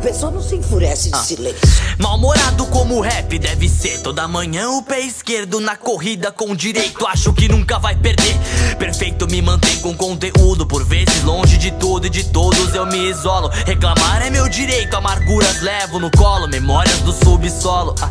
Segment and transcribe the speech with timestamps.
[0.00, 1.18] pessoa não se enfurece de ah.
[1.18, 1.60] silêncio.
[1.98, 4.00] Mal-humorado como o rap deve ser.
[4.00, 7.06] Toda manhã o pé esquerdo na corrida com direito.
[7.06, 8.36] Acho que nunca vai perder.
[8.78, 10.66] Perfeito, me mantém com conteúdo.
[10.66, 13.48] Por vezes longe de tudo e de todos eu me isolo.
[13.66, 16.48] Reclamar é meu direito, amarguras levo no colo.
[16.48, 17.94] Memórias do subsolo.
[18.00, 18.10] Ah.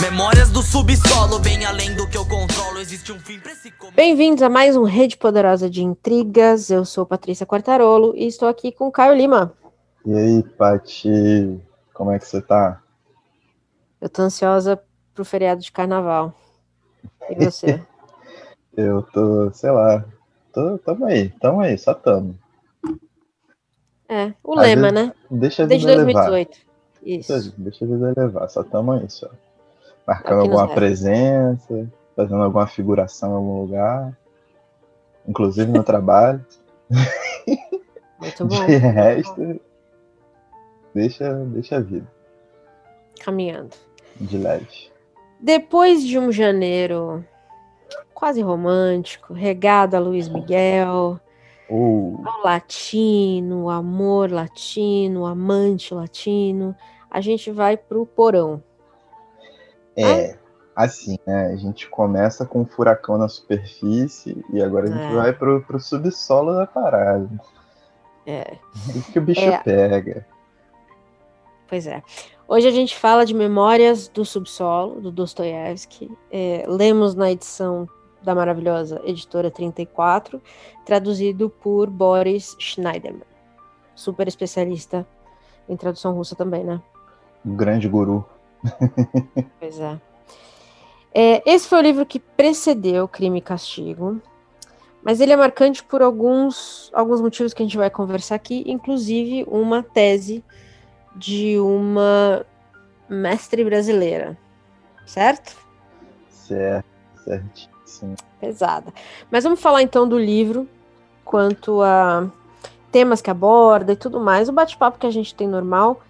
[0.00, 2.78] Memórias do subsolo, bem além do que eu controlo.
[2.80, 3.70] Existe um fim pra esse.
[3.94, 6.70] Bem-vindos a mais um Rede Poderosa de Intrigas.
[6.70, 9.52] Eu sou Patrícia Quartarolo e estou aqui com Caio Lima.
[10.04, 11.60] E aí, Pati,
[11.92, 12.82] como é que você tá?
[14.00, 14.82] Eu tô ansiosa
[15.14, 16.34] pro feriado de carnaval.
[17.28, 17.84] E você?
[18.74, 20.04] eu tô, sei lá,
[20.52, 22.38] tô, tamo aí, tamo aí, só tamo.
[24.08, 25.14] É, o Às lema, vezes, né?
[25.30, 26.50] Deixa a vida Desde 2018.
[26.50, 26.70] Levar.
[27.02, 27.54] Isso.
[27.58, 29.30] Deixa a vida levar, só tamo aí, só.
[30.06, 31.86] Marcando alguma presença,
[32.16, 34.18] fazendo alguma figuração em algum lugar,
[35.28, 36.44] inclusive no trabalho.
[38.18, 38.64] Muito bom.
[38.66, 39.60] De resto,
[40.94, 42.06] deixa, deixa a vida.
[43.20, 43.74] Caminhando.
[44.20, 44.90] De leve.
[45.38, 47.24] Depois de um janeiro
[48.14, 51.18] quase romântico, regado a Luiz Miguel,
[51.70, 52.22] uh.
[52.22, 56.76] ao latino, amor latino, amante latino,
[57.10, 58.62] a gente vai pro porão.
[59.96, 60.36] É,
[60.76, 61.46] assim, né?
[61.46, 65.16] A gente começa com um furacão na superfície e agora a gente é.
[65.16, 67.28] vai pro, pro subsolo da parada.
[68.26, 68.56] É.
[69.12, 69.58] que o bicho é.
[69.62, 70.26] pega.
[71.70, 72.02] Pois é.
[72.48, 76.10] Hoje a gente fala de Memórias do Subsolo, do Dostoiévski.
[76.28, 77.88] É, lemos na edição
[78.20, 80.42] da maravilhosa editora 34,
[80.84, 83.22] traduzido por Boris Schneiderman,
[83.94, 85.06] super especialista
[85.68, 86.82] em tradução russa também, né?
[87.46, 88.26] Um grande guru.
[89.60, 90.00] pois é.
[91.14, 91.42] é.
[91.48, 94.20] Esse foi o livro que precedeu Crime e Castigo,
[95.04, 99.46] mas ele é marcante por alguns, alguns motivos que a gente vai conversar aqui, inclusive
[99.48, 100.44] uma tese
[101.14, 102.44] de uma
[103.08, 104.36] mestre brasileira,
[105.06, 105.56] certo?
[106.28, 106.86] Certo,
[107.24, 108.14] certíssimo.
[108.40, 108.92] Pesada.
[109.30, 110.68] Mas vamos falar então do livro,
[111.24, 112.28] quanto a
[112.90, 114.48] temas que aborda e tudo mais.
[114.48, 116.00] O bate-papo que a gente tem normal.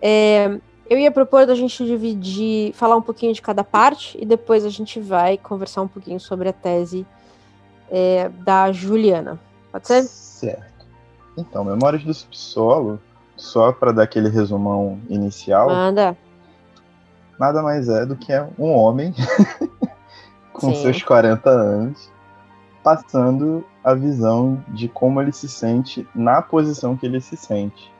[0.00, 0.58] É,
[0.88, 4.68] eu ia propor da gente dividir, falar um pouquinho de cada parte e depois a
[4.68, 7.06] gente vai conversar um pouquinho sobre a tese
[7.90, 9.40] é, da Juliana.
[9.70, 10.02] Pode ser?
[10.02, 10.86] Certo.
[11.36, 13.00] Então, Memórias do Subsolo
[13.36, 15.68] só para dar aquele resumão inicial.
[15.68, 16.16] Manda.
[17.38, 19.14] Nada mais é do que um homem
[20.52, 20.82] com Sim.
[20.82, 22.12] seus 40 anos
[22.82, 27.90] passando a visão de como ele se sente na posição que ele se sente.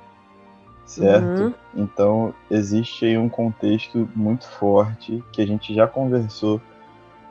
[0.84, 1.42] Certo?
[1.42, 1.54] Uhum.
[1.74, 6.60] Então, existe aí um contexto muito forte que a gente já conversou,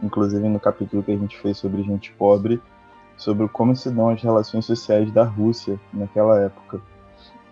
[0.02, 2.62] inclusive no capítulo que a gente fez sobre gente pobre,
[3.18, 6.82] sobre como se dão as relações sociais da Rússia naquela época.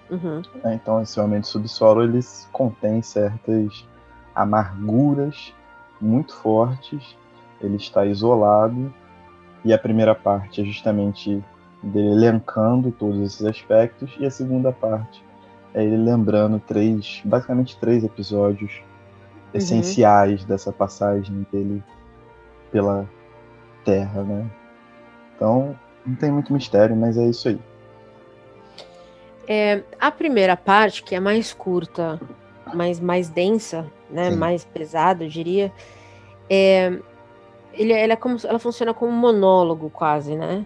[0.10, 0.42] Uhum.
[0.64, 2.20] É, então, esse homem de subsolo ele
[2.52, 3.88] contém certas
[4.34, 5.54] amarguras
[6.02, 7.16] muito fortes.
[7.62, 8.94] Ele está isolado
[9.64, 11.44] e a primeira parte é justamente
[11.84, 15.24] dele elencando todos esses aspectos e a segunda parte
[15.74, 19.50] é ele lembrando três, basicamente três episódios uhum.
[19.54, 21.84] essenciais dessa passagem dele
[22.72, 23.08] pela
[23.86, 24.50] Terra, né?
[25.36, 25.76] Então,
[26.06, 27.60] não tem muito mistério, mas é isso aí.
[29.52, 32.22] É, a primeira parte, que é mais curta,
[32.72, 35.74] mais, mais densa, né, mais pesada, eu diria,
[36.48, 37.00] é,
[37.74, 40.64] ele, ela, é como, ela funciona como um monólogo quase, né?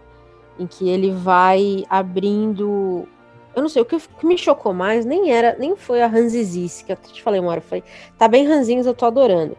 [0.59, 3.07] Em que ele vai abrindo.
[3.55, 6.83] Eu não sei, o que, que me chocou mais nem era, nem foi a Ranzizice,
[6.83, 7.83] que eu te falei uma hora, eu falei,
[8.17, 9.55] tá bem ranzinhos, eu tô adorando.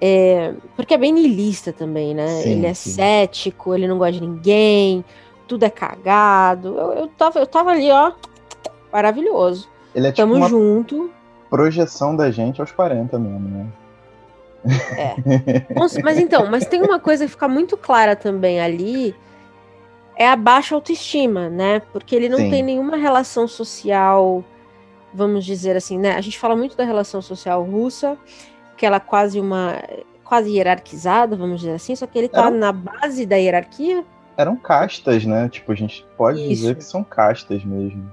[0.00, 2.42] É, porque é bem niilista também, né?
[2.42, 2.90] Sim, ele é sim.
[2.90, 5.04] cético, ele não gosta de ninguém,
[5.48, 6.76] tudo é cagado.
[6.78, 8.12] Eu, eu, tava, eu tava ali, ó,
[8.92, 9.68] maravilhoso.
[9.94, 11.10] Ele é Tamo tipo junto.
[11.48, 13.66] projeção da gente aos 40 mesmo, né?
[14.96, 15.14] É.
[16.02, 19.12] Mas então, mas tem uma coisa que fica muito clara também ali,
[20.16, 21.80] é a baixa autoestima, né?
[21.92, 22.50] Porque ele não Sim.
[22.50, 24.44] tem nenhuma relação social,
[25.12, 26.12] vamos dizer assim, né?
[26.12, 28.16] A gente fala muito da relação social russa,
[28.76, 29.82] que ela é quase uma
[30.24, 34.02] quase hierarquizada, vamos dizer assim, só que ele tá na base da hierarquia.
[34.34, 35.46] Eram castas, né?
[35.50, 36.48] Tipo, a gente pode Isso.
[36.48, 38.10] dizer que são castas mesmo.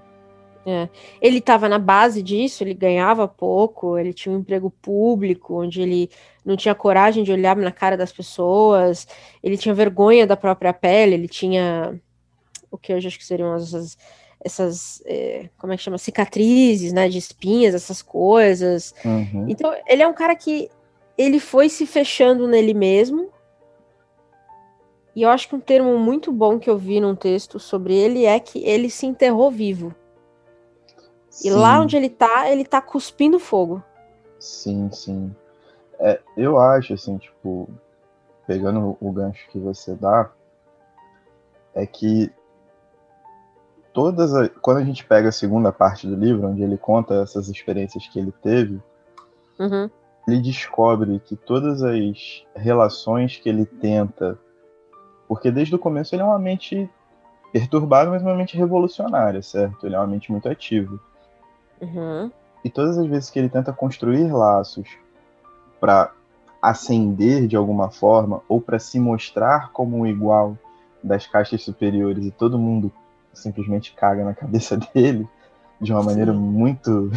[0.66, 0.90] É.
[1.22, 6.10] Ele estava na base disso, ele ganhava pouco, ele tinha um emprego público, onde ele
[6.46, 9.08] não tinha coragem de olhar na cara das pessoas,
[9.42, 12.00] ele tinha vergonha da própria pele, ele tinha
[12.70, 13.98] o que hoje acho que seriam essas,
[14.40, 18.94] essas é, como é que chama, cicatrizes, né, de espinhas, essas coisas.
[19.04, 19.46] Uhum.
[19.48, 20.70] Então, ele é um cara que
[21.18, 23.30] ele foi se fechando nele mesmo,
[25.16, 28.26] e eu acho que um termo muito bom que eu vi num texto sobre ele
[28.26, 29.94] é que ele se enterrou vivo.
[31.44, 33.84] E lá onde ele tá, ele tá cuspindo fogo.
[34.40, 35.34] Sim, sim.
[36.00, 37.70] É, eu acho, assim, tipo,
[38.48, 40.32] pegando o gancho que você dá,
[41.76, 42.32] é que
[43.94, 47.50] todas as, quando a gente pega a segunda parte do livro, onde ele conta essas
[47.50, 48.82] experiências que ele teve,
[49.60, 49.90] uhum.
[50.28, 54.38] ele descobre que todas as relações que ele tenta,
[55.28, 56.90] porque desde o começo ele é uma mente
[57.52, 59.86] perturbada, mas uma mente revolucionária, certo?
[59.86, 61.00] Ele é uma mente muito ativa.
[61.82, 62.32] Uhum.
[62.64, 64.88] E todas as vezes que ele tenta construir laços
[65.80, 66.12] para
[66.62, 70.58] ascender de alguma forma ou para se mostrar como um igual
[71.02, 72.92] das caixas superiores e todo mundo
[73.34, 75.28] simplesmente caga na cabeça dele
[75.80, 76.40] de uma maneira Sim.
[76.40, 77.12] muito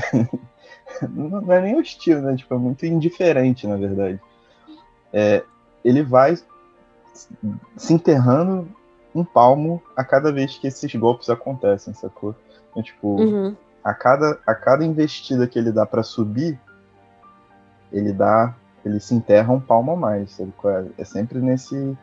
[1.11, 2.37] não é nem hostil, né?
[2.37, 4.21] Tipo, é muito indiferente, na verdade.
[5.13, 5.43] É,
[5.85, 6.37] ele vai
[7.77, 8.69] se enterrando
[9.15, 12.35] um palmo a cada vez que esses golpes acontecem, sacou?
[12.71, 13.57] Então, tipo, uhum.
[13.85, 16.59] A, cada, a cada investida que ele dá para subir,
[17.93, 18.55] ele dá.
[18.85, 20.41] Ele se enterra um palmo a mais?
[20.41, 20.47] É,
[20.99, 21.97] é sempre nesse,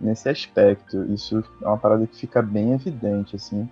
[0.00, 1.04] nesse aspecto.
[1.12, 3.68] Isso é uma parada que fica bem evidente, assim.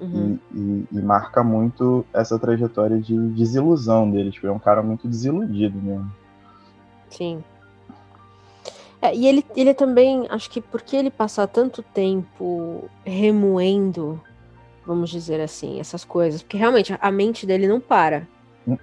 [0.00, 0.38] Uhum.
[0.52, 4.32] E, e, e, marca muito essa trajetória de desilusão dele.
[4.32, 6.10] Tipo, é um cara muito desiludido mesmo.
[7.08, 7.44] Sim.
[9.00, 14.20] É, e ele, ele também, acho que porque ele passar tanto tempo remoendo,
[14.86, 18.26] vamos dizer assim, essas coisas, porque realmente a mente dele não para.
[18.66, 18.76] Hum.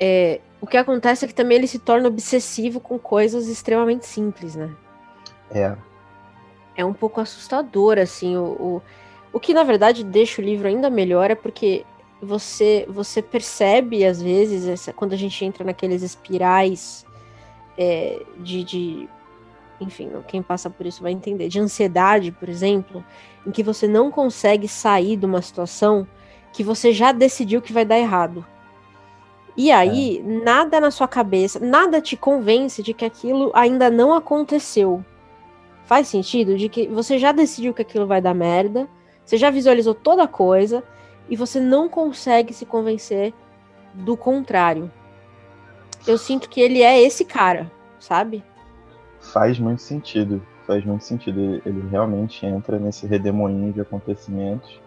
[0.00, 4.56] É, o que acontece é que também ele se torna obsessivo com coisas extremamente simples,
[4.56, 4.70] né?
[5.50, 5.76] É.
[6.76, 8.82] É um pouco assustador, assim, o, o,
[9.32, 11.84] o que na verdade deixa o livro ainda melhor é porque
[12.20, 17.06] você você percebe às vezes essa, quando a gente entra naqueles espirais
[17.78, 19.08] é, de, de
[19.80, 23.04] enfim, quem passa por isso vai entender, de ansiedade, por exemplo,
[23.46, 26.06] em que você não consegue sair de uma situação
[26.52, 28.44] que você já decidiu que vai dar errado.
[29.56, 30.22] E aí, é.
[30.22, 35.04] nada na sua cabeça, nada te convence de que aquilo ainda não aconteceu.
[35.84, 36.56] Faz sentido?
[36.56, 38.88] De que você já decidiu que aquilo vai dar merda,
[39.24, 40.82] você já visualizou toda a coisa
[41.28, 43.32] e você não consegue se convencer
[43.94, 44.90] do contrário.
[46.06, 48.44] Eu sinto que ele é esse cara, sabe?
[49.32, 50.42] Faz muito sentido.
[50.66, 51.38] Faz muito sentido.
[51.38, 54.80] Ele, ele realmente entra nesse redemoinho de acontecimentos.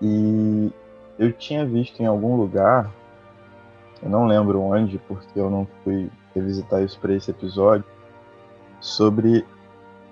[0.00, 0.72] E
[1.18, 2.90] eu tinha visto em algum lugar,
[4.02, 7.84] eu não lembro onde, porque eu não fui revisitar isso para esse episódio,
[8.80, 9.46] sobre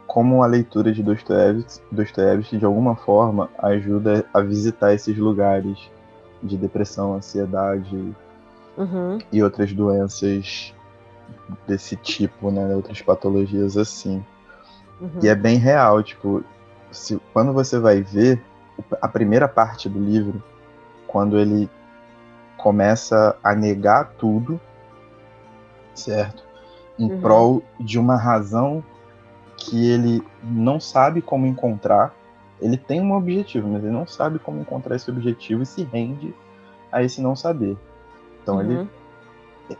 [0.06, 5.90] como a leitura de Dostoiévski, Dostoiévski de alguma forma ajuda a visitar esses lugares
[6.42, 8.14] de depressão, ansiedade
[8.76, 9.18] uhum.
[9.32, 10.74] e outras doenças
[11.66, 12.74] desse tipo, né?
[12.74, 14.24] Outras patologias assim.
[15.00, 15.20] Uhum.
[15.22, 16.44] E é bem real, tipo,
[16.90, 18.42] se, quando você vai ver
[19.00, 20.42] a primeira parte do livro,
[21.06, 21.68] quando ele
[22.56, 24.60] começa a negar tudo,
[25.94, 26.44] certo?
[26.98, 27.20] Em uhum.
[27.20, 28.84] prol de uma razão
[29.56, 32.14] que ele não sabe como encontrar.
[32.60, 36.34] Ele tem um objetivo, mas ele não sabe como encontrar esse objetivo e se rende
[36.90, 37.76] a esse não saber.
[38.42, 38.60] Então uhum.
[38.60, 38.88] ele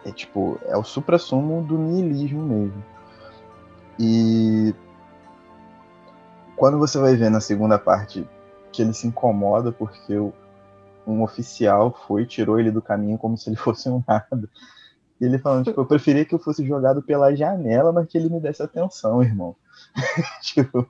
[0.04, 2.84] é, é, tipo, é o supra-sumo do niilismo mesmo.
[3.98, 4.74] E
[6.56, 8.26] quando você vai ver na segunda parte
[8.72, 10.16] que ele se incomoda porque
[11.06, 14.48] um oficial foi e tirou ele do caminho como se ele fosse um nada.
[15.20, 18.28] E ele falando, tipo, eu preferia que eu fosse jogado pela janela, mas que ele
[18.28, 19.54] me desse atenção, irmão.
[20.42, 20.86] tipo...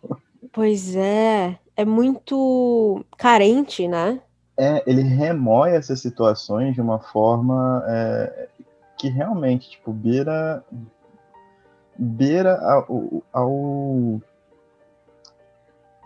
[0.52, 4.20] Pois é, é muito carente, né?
[4.56, 8.48] É, ele remoe essas situações de uma forma é,
[9.02, 10.62] que realmente, tipo, beira
[11.98, 14.20] beira ao, ao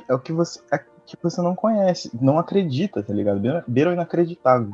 [0.09, 3.39] é o que você é, que você não conhece, não acredita, tá ligado?
[3.39, 4.73] Beira, beira o inacreditável.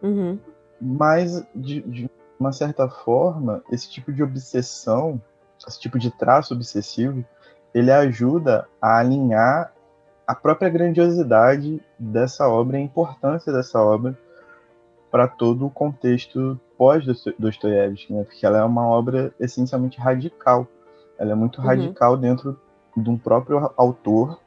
[0.00, 0.38] Uhum.
[0.80, 5.20] Mas de, de uma certa forma, esse tipo de obsessão,
[5.66, 7.24] esse tipo de traço obsessivo,
[7.74, 9.72] ele ajuda a alinhar
[10.24, 14.16] a própria grandiosidade dessa obra, a importância dessa obra
[15.10, 18.24] para todo o contexto pós-Dostoiévski, né?
[18.24, 20.66] Porque ela é uma obra essencialmente radical.
[21.18, 21.66] Ela é muito uhum.
[21.66, 22.58] radical dentro
[22.96, 24.40] de um próprio autor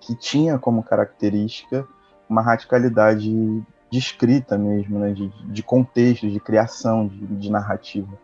[0.00, 1.86] que tinha como característica
[2.28, 3.30] uma radicalidade
[3.90, 5.12] de escrita mesmo, né?
[5.12, 8.18] De, de contexto, de criação, de, de narrativa.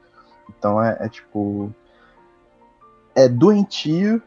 [0.49, 1.73] Então é, é, tipo
[3.15, 4.23] é doentio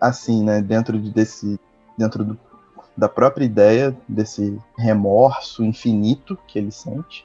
[0.00, 0.62] assim, né?
[0.62, 1.58] Dentro de, desse
[1.98, 2.38] dentro do,
[2.96, 7.24] da própria ideia desse remorso infinito que ele sente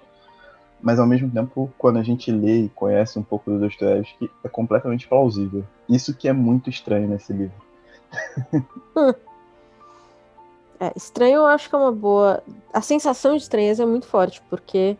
[0.85, 4.47] mas ao mesmo tempo, quando a gente lê e conhece um pouco do Dostoevsky, é
[4.47, 5.63] completamente plausível.
[5.89, 7.55] Isso que é muito estranho nesse livro.
[10.77, 12.43] É, estranho eu acho que é uma boa.
[12.73, 14.97] A sensação de estranheza é muito forte, porque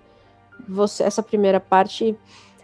[0.69, 2.17] você essa primeira parte.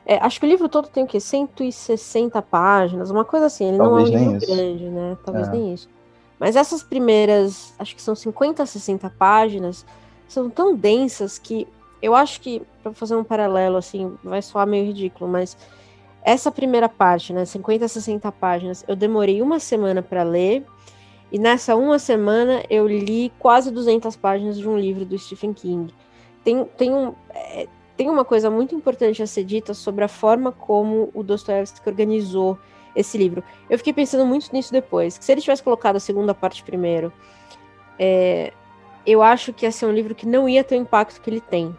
[0.06, 1.20] É, acho que o livro todo tem o quê?
[1.20, 3.68] 160 páginas, uma coisa assim.
[3.68, 4.56] Ele Talvez não é um livro isso.
[4.56, 5.18] grande, né?
[5.26, 5.52] Talvez É.
[5.52, 5.90] nem isso.
[6.42, 9.86] Mas essas primeiras, acho que são 50, 60 páginas,
[10.28, 11.68] são tão densas que
[12.02, 15.56] eu acho que, para fazer um paralelo, assim, vai soar meio ridículo, mas
[16.24, 20.66] essa primeira parte, né, 50, 60 páginas, eu demorei uma semana para ler,
[21.32, 25.94] e nessa uma semana eu li quase 200 páginas de um livro do Stephen King.
[26.44, 30.52] Tem, tem, um, é, tem uma coisa muito importante a ser dita sobre a forma
[30.52, 32.58] como o Dostoiévski organizou
[32.96, 33.44] esse livro.
[33.70, 37.12] Eu fiquei pensando muito nisso depois, que se ele tivesse colocado a segunda parte primeiro,
[37.98, 38.54] é,
[39.06, 41.42] eu acho que ia ser um livro que não ia ter o impacto que ele
[41.42, 41.76] tem.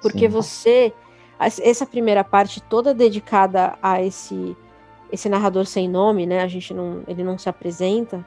[0.00, 0.28] Porque Sim.
[0.28, 0.92] você.
[1.38, 4.56] Essa primeira parte toda dedicada a esse
[5.10, 6.40] esse narrador sem nome, né?
[6.40, 8.24] A gente não, ele não se apresenta.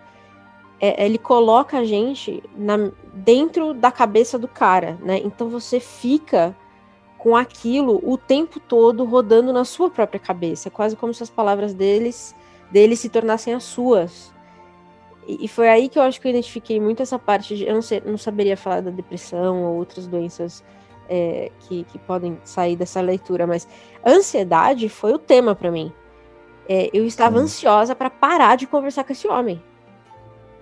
[0.79, 5.19] é- ele coloca a gente na, dentro da cabeça do cara, né?
[5.23, 6.55] Então você fica
[7.25, 11.73] com aquilo o tempo todo rodando na sua própria cabeça, quase como se as palavras
[11.73, 12.35] deles
[12.71, 14.31] dele se tornassem as suas.
[15.27, 17.65] E, e foi aí que eu acho que eu identifiquei muito essa parte de.
[17.65, 20.63] Eu não, sei, não saberia falar da depressão ou outras doenças
[21.09, 23.67] é, que, que podem sair dessa leitura, mas
[24.05, 25.91] ansiedade foi o tema para mim.
[26.69, 27.45] É, eu estava Sim.
[27.45, 29.59] ansiosa para parar de conversar com esse homem,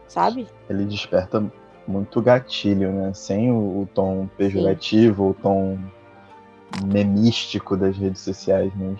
[0.08, 0.48] sabe?
[0.70, 1.44] Ele desperta
[1.86, 3.14] muito gatilho, né?
[3.14, 5.78] Sem o, o tom pejorativo, o tom
[6.82, 9.00] memístico das redes sociais, mas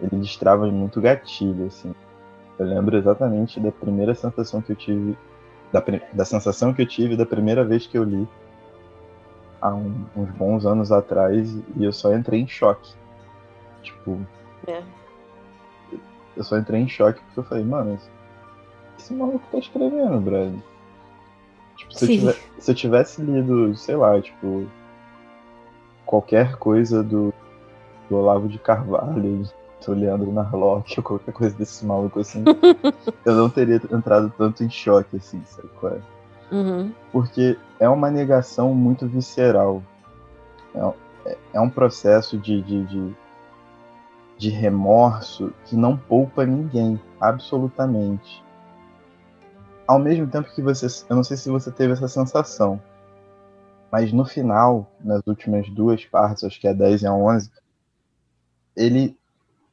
[0.00, 1.94] ele destrava muito gatilho, assim.
[2.58, 5.16] Eu lembro exatamente da primeira sensação que eu tive,
[5.72, 8.28] da, da sensação que eu tive da primeira vez que eu li,
[9.60, 12.92] há um- uns bons anos atrás, e eu só entrei em choque.
[13.82, 14.18] Tipo,
[14.66, 14.82] É.
[16.36, 17.98] eu só entrei em choque porque eu falei, mano,
[18.98, 20.52] esse maluco tá escrevendo, brother.
[21.76, 24.66] Tipo, se eu, tiver- se eu tivesse lido, sei lá, tipo,
[26.10, 27.32] qualquer coisa do,
[28.08, 29.48] do Olavo de Carvalho,
[29.86, 32.42] do Leandro Narlock, ou qualquer coisa desse maluco assim,
[33.24, 36.00] eu não teria entrado tanto em choque, assim, sabe qual é?
[36.52, 36.92] Uhum.
[37.12, 39.80] porque é uma negação muito visceral.
[40.74, 43.14] É, um- é- é um processo de, de, de,
[44.36, 48.42] de remorso que não poupa ninguém, absolutamente.
[49.86, 50.86] Ao mesmo tempo que você.
[51.08, 52.80] Eu não sei se você teve essa sensação,
[53.90, 57.50] mas no final, nas últimas duas partes, acho que é a 10 e a 11,
[58.76, 59.16] ele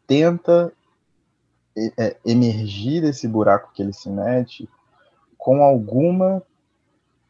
[0.07, 0.74] tenta
[1.77, 4.67] é, é, emergir desse buraco que ele se mete
[5.38, 6.41] com alguma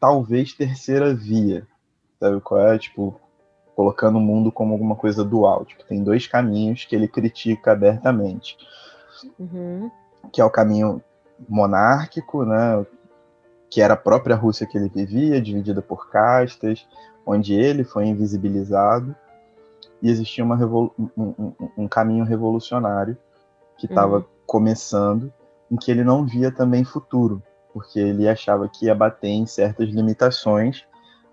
[0.00, 1.66] talvez terceira via.
[2.18, 2.78] Sabe qual é?
[2.78, 3.20] Tipo,
[3.76, 5.64] colocando o mundo como alguma coisa dual.
[5.64, 8.56] Tipo, tem dois caminhos que ele critica abertamente.
[9.38, 9.90] Uhum.
[10.32, 11.02] Que é o caminho
[11.48, 12.84] monárquico, né?
[13.70, 16.86] Que era a própria Rússia que ele vivia, dividida por castas,
[17.26, 19.14] onde ele foi invisibilizado.
[20.02, 23.16] E existia uma um, um- um caminho revolucionário
[23.76, 24.24] que estava Uhum.
[24.46, 25.32] começando,
[25.70, 29.88] em que ele não via também futuro porque ele achava que ia bater em certas
[29.90, 30.84] limitações,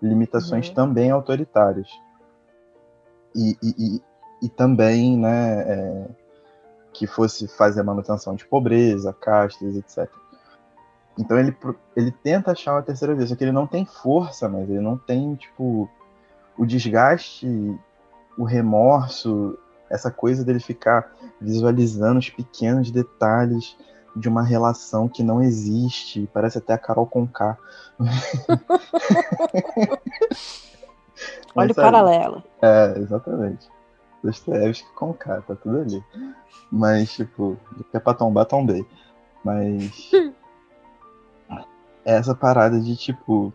[0.01, 0.75] limitações Uhum.
[0.75, 1.89] também autoritárias.
[3.33, 4.01] E, e, e,
[4.43, 6.05] e também, né, é,
[6.93, 10.09] que fosse fazer manutenção de pobreza, castas, etc.
[11.17, 11.55] Então ele,
[11.95, 14.97] ele tenta achar uma terceira via, só que ele não tem força, mas ele não
[14.97, 15.89] tem, tipo,
[16.57, 17.47] o desgaste,
[18.37, 19.57] o remorso,
[19.89, 23.77] essa coisa dele ficar visualizando os pequenos detalhes
[24.15, 26.29] de uma relação que não existe.
[26.33, 27.57] Parece até a Carol Conká.
[31.55, 32.43] Olha o paralelo.
[32.61, 33.69] É, exatamente.
[34.23, 36.03] Dostoevsky com K, tá tudo ali.
[36.71, 37.57] Mas, tipo,
[37.93, 38.85] é pra tombar, tombei.
[39.43, 40.11] Mas.
[42.13, 43.53] essa parada de, tipo.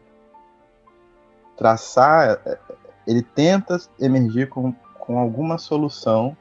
[1.56, 2.40] Traçar.
[2.44, 2.58] é,
[3.06, 6.36] Ele tenta emergir com, com alguma solução.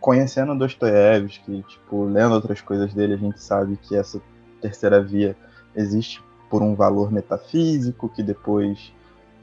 [0.00, 4.20] Conhecendo Dostoiévski, tipo, lendo outras coisas dele, a gente sabe que essa
[4.60, 5.36] terceira via
[5.74, 8.92] existe por um valor metafísico, que depois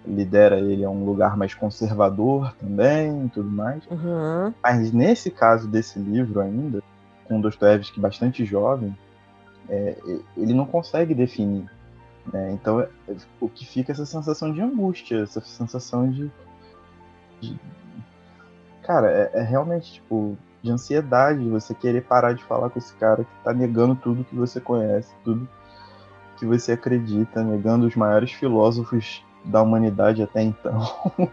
[0.06, 3.84] lidera ele a um lugar mais conservador também e tudo mais.
[3.88, 4.54] Uhum.
[4.62, 6.82] Mas nesse caso desse livro ainda,
[7.26, 8.96] com Dostoiévski bastante jovem,
[9.70, 9.96] é,
[10.38, 11.66] ele não consegue definir.
[12.32, 12.52] né?
[12.54, 12.90] Então é-
[13.40, 16.32] o que fica é essa sensação de angústia, essa sensação de.
[17.42, 17.60] de-
[18.84, 22.94] cara, é, é realmente tipo de ansiedade, de você querer parar de falar com esse
[22.96, 25.48] cara que tá negando tudo que você conhece, tudo
[26.38, 30.80] que você acredita, negando os maiores filósofos da humanidade até então.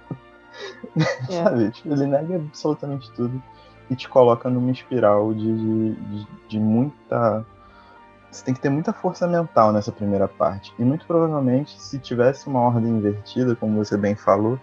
[1.30, 1.32] É.
[1.44, 1.70] Sabe?
[1.70, 3.40] Tipo, ele nega absolutamente tudo
[3.88, 7.46] e te coloca numa espiral de, de, de- de muita
[8.30, 10.72] você tem que ter muita força mental nessa primeira parte.
[10.78, 14.58] E muito provavelmente, se tivesse uma ordem invertida, como você bem falou,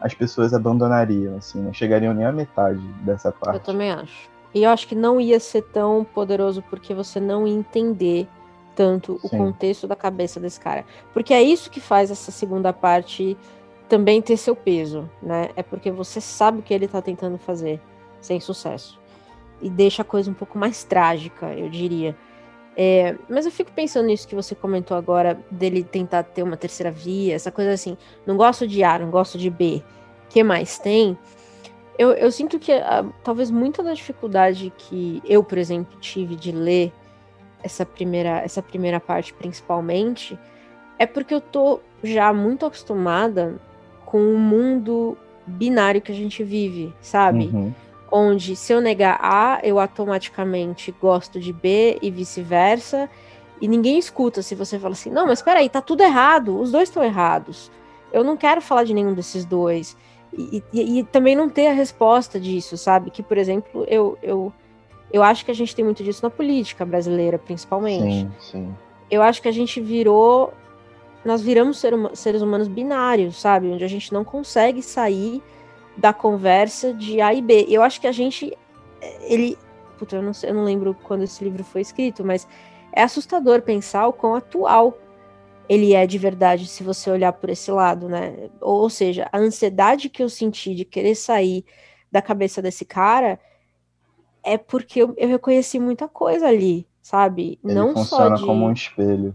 [0.00, 3.56] as pessoas abandonariam, assim, não chegariam nem à metade dessa parte.
[3.56, 4.28] Eu também acho.
[4.52, 8.28] E eu acho que não ia ser tão poderoso porque você não ia entender
[8.74, 9.26] tanto Sim.
[9.26, 10.84] o contexto da cabeça desse cara.
[11.12, 13.36] Porque é isso que faz essa segunda parte
[13.88, 15.50] também ter seu peso, né?
[15.56, 17.80] É porque você sabe o que ele tá tentando fazer
[18.20, 18.98] sem sucesso.
[19.60, 22.16] E deixa a coisa um pouco mais trágica, eu diria.
[22.76, 26.90] É, mas eu fico pensando nisso que você comentou agora, dele tentar ter uma terceira
[26.90, 29.82] via, essa coisa assim, não gosto de A, não gosto de B,
[30.28, 31.16] que mais tem?
[31.96, 36.50] Eu, eu sinto que a, talvez muita da dificuldade que eu, por exemplo, tive de
[36.50, 36.92] ler
[37.62, 40.36] essa primeira, essa primeira parte principalmente,
[40.98, 43.54] é porque eu tô já muito acostumada
[44.04, 45.16] com o mundo
[45.46, 47.50] binário que a gente vive, sabe?
[47.52, 47.72] Uhum
[48.16, 53.10] onde se eu negar A, eu automaticamente gosto de B e vice-versa,
[53.60, 56.88] e ninguém escuta se você fala assim, não, mas peraí, tá tudo errado, os dois
[56.88, 57.72] estão errados.
[58.12, 59.96] Eu não quero falar de nenhum desses dois.
[60.32, 63.10] E, e, e, também não ter a resposta disso, sabe?
[63.10, 64.52] Que, por exemplo, eu, eu,
[65.12, 68.28] eu acho que a gente tem muito disso na política brasileira, principalmente.
[68.28, 68.74] Sim, sim.
[69.10, 70.52] Eu acho que a gente virou.
[71.24, 73.68] Nós viramos ser, seres humanos binários, sabe?
[73.68, 75.42] Onde a gente não consegue sair
[75.96, 77.66] da conversa de A e B.
[77.68, 78.56] Eu acho que a gente,
[79.22, 79.56] ele,
[79.98, 82.46] puta, eu não, sei, eu não lembro quando esse livro foi escrito, mas
[82.92, 84.98] é assustador pensar o quão atual
[85.68, 88.50] ele é de verdade se você olhar por esse lado, né?
[88.60, 91.64] Ou, ou seja, a ansiedade que eu senti de querer sair
[92.10, 93.40] da cabeça desse cara
[94.42, 97.58] é porque eu, eu reconheci muita coisa ali, sabe?
[97.64, 98.46] Ele não funciona só de...
[98.46, 99.34] como um espelho.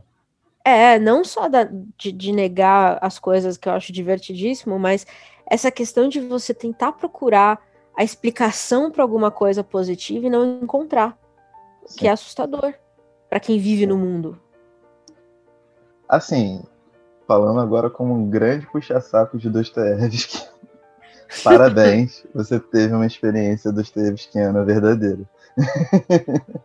[0.64, 5.08] É, não só da, de, de negar as coisas que eu acho divertidíssimo, mas
[5.50, 7.60] essa questão de você tentar procurar
[7.98, 11.18] a explicação para alguma coisa positiva e não encontrar,
[11.86, 12.00] Sim.
[12.00, 12.74] que é assustador
[13.30, 14.40] para quem vive no mundo.
[16.08, 16.64] Assim,
[17.28, 20.48] falando agora como um grande puxa-saco de Dostoiévski,
[21.44, 25.24] parabéns, você teve uma experiência dostoiévskiana verdadeira.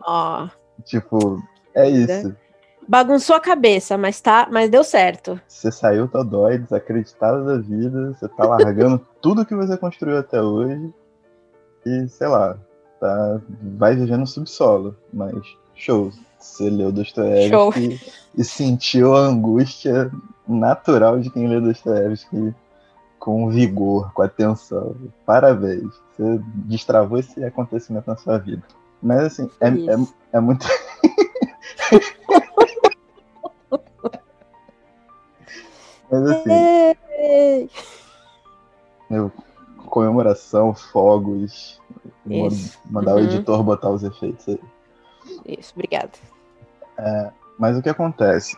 [0.02, 0.44] Ó.
[0.44, 0.50] Oh.
[0.84, 1.42] tipo,
[1.74, 2.34] é isso.
[2.86, 5.40] Bagunçou a cabeça, mas tá, mas deu certo.
[5.48, 10.92] Você saiu dói, desacreditado da vida, você tá largando tudo que você construiu até hoje
[11.86, 12.56] e, sei lá,
[13.00, 13.40] tá,
[13.78, 15.34] vai viver no subsolo, mas
[15.74, 16.10] show.
[16.38, 17.98] Você leu Dostoiévski
[18.36, 20.10] e, e sentiu a angústia
[20.46, 22.54] natural de quem lê Dostoiévski
[23.18, 24.94] com vigor, com atenção.
[25.24, 25.90] Parabéns.
[26.14, 28.62] Você destravou esse acontecimento na sua vida.
[29.02, 30.66] Mas assim, é, é, é muito.
[36.10, 37.68] Mas assim.
[39.10, 39.32] Meu,
[39.86, 41.80] comemoração, fogos.
[42.26, 42.78] Isso.
[42.90, 43.22] Mandar uhum.
[43.22, 44.60] o editor botar os efeitos aí.
[45.46, 46.18] Isso, obrigado.
[46.98, 48.56] É, mas o que acontece?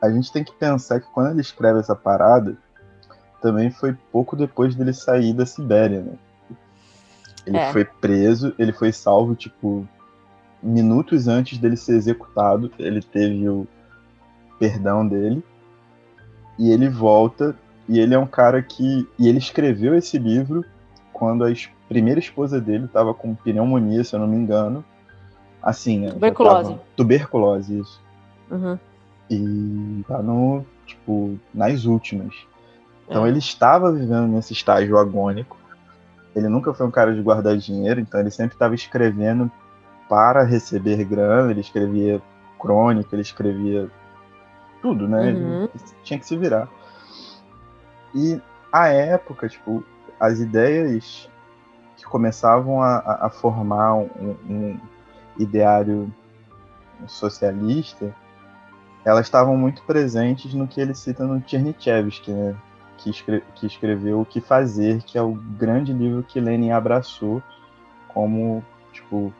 [0.00, 2.56] A gente tem que pensar que quando ele escreve essa parada,
[3.40, 6.14] também foi pouco depois dele sair da Sibéria, né?
[7.46, 7.72] Ele é.
[7.72, 9.86] foi preso, ele foi salvo, tipo,
[10.62, 12.70] minutos antes dele ser executado.
[12.78, 13.66] Ele teve o
[14.58, 15.42] perdão dele
[16.60, 17.56] e ele volta
[17.88, 20.62] e ele é um cara que e ele escreveu esse livro
[21.10, 21.52] quando a
[21.88, 24.84] primeira esposa dele estava com pneumonia, se eu não me engano.
[25.62, 26.10] Assim, né?
[26.10, 26.76] Tuberculose.
[26.96, 28.00] Tuberculose, isso.
[28.50, 28.78] Uhum.
[29.30, 32.34] E tá no, tipo, nas últimas.
[33.08, 33.28] Então é.
[33.28, 35.56] ele estava vivendo nesse estágio agônico.
[36.36, 39.50] Ele nunca foi um cara de guardar dinheiro, então ele sempre estava escrevendo
[40.08, 42.20] para receber grana, ele escrevia
[42.58, 43.90] crônica, ele escrevia
[44.80, 45.32] tudo, né?
[45.32, 45.68] Uhum.
[46.02, 46.68] Tinha que se virar.
[48.14, 48.40] E
[48.72, 49.84] a época, tipo,
[50.18, 51.28] as ideias
[51.96, 54.80] que começavam a, a formar um, um,
[55.38, 56.12] ideário
[57.06, 58.14] socialista,
[59.04, 62.56] elas estavam muito presentes no que ele cita no Tchernichevsky, né?
[62.98, 67.42] Que, escre que escreveu O Que Fazer, que é o grande livro que Lenin abraçou
[68.08, 68.62] como,
[68.92, 69.32] tipo,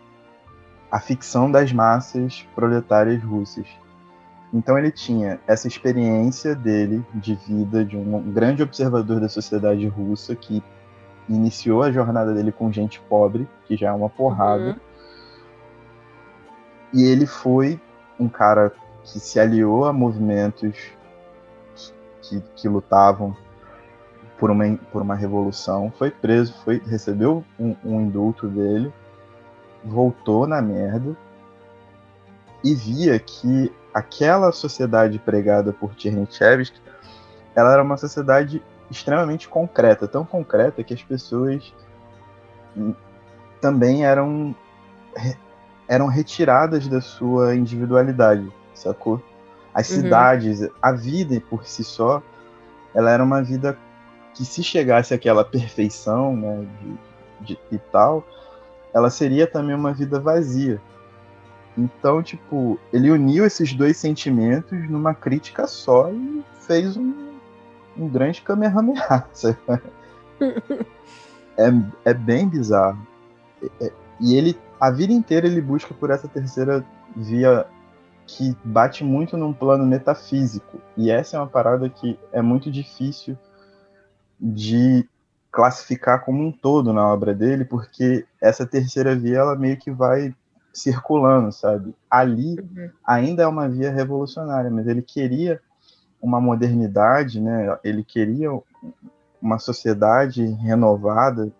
[0.90, 3.66] a ficção das massas proletárias russas.
[4.52, 10.34] Então ele tinha essa experiência dele de vida de um grande observador da sociedade russa
[10.34, 10.62] que
[11.28, 14.70] iniciou a jornada dele com gente pobre, que já é uma porrada.
[14.70, 14.76] Uhum.
[16.92, 17.80] E ele foi
[18.18, 18.72] um cara
[19.04, 20.76] que se aliou a movimentos
[22.22, 23.36] que, que lutavam
[24.38, 28.92] por uma, por uma revolução, foi preso, foi recebeu um, um indulto dele,
[29.84, 31.16] voltou na merda
[32.64, 36.80] e via que aquela sociedade pregada por Tchernychevsky,
[37.54, 41.72] ela era uma sociedade extremamente concreta, tão concreta que as pessoas
[43.60, 44.54] também eram
[45.88, 49.20] eram retiradas da sua individualidade, sacou?
[49.74, 49.96] As uhum.
[49.96, 52.22] cidades, a vida por si só,
[52.94, 53.76] ela era uma vida
[54.34, 56.66] que se chegasse àquela perfeição, né,
[57.40, 58.24] de, de, e tal,
[58.94, 60.80] ela seria também uma vida vazia.
[61.76, 67.30] Então, tipo, ele uniu esses dois sentimentos numa crítica só e fez um,
[67.96, 69.26] um grande Kamehameha.
[71.56, 71.72] é,
[72.04, 73.06] é bem bizarro.
[73.80, 76.84] É, e ele, a vida inteira, ele busca por essa terceira
[77.16, 77.66] via
[78.26, 80.80] que bate muito num plano metafísico.
[80.96, 83.36] E essa é uma parada que é muito difícil
[84.40, 85.08] de
[85.50, 90.34] classificar como um todo na obra dele, porque essa terceira via ela meio que vai
[90.72, 91.94] circulando, sabe?
[92.10, 92.90] Ali uhum.
[93.04, 95.60] ainda é uma via revolucionária, mas ele queria
[96.20, 97.78] uma modernidade, né?
[97.82, 98.50] Ele queria
[99.40, 101.50] uma sociedade renovada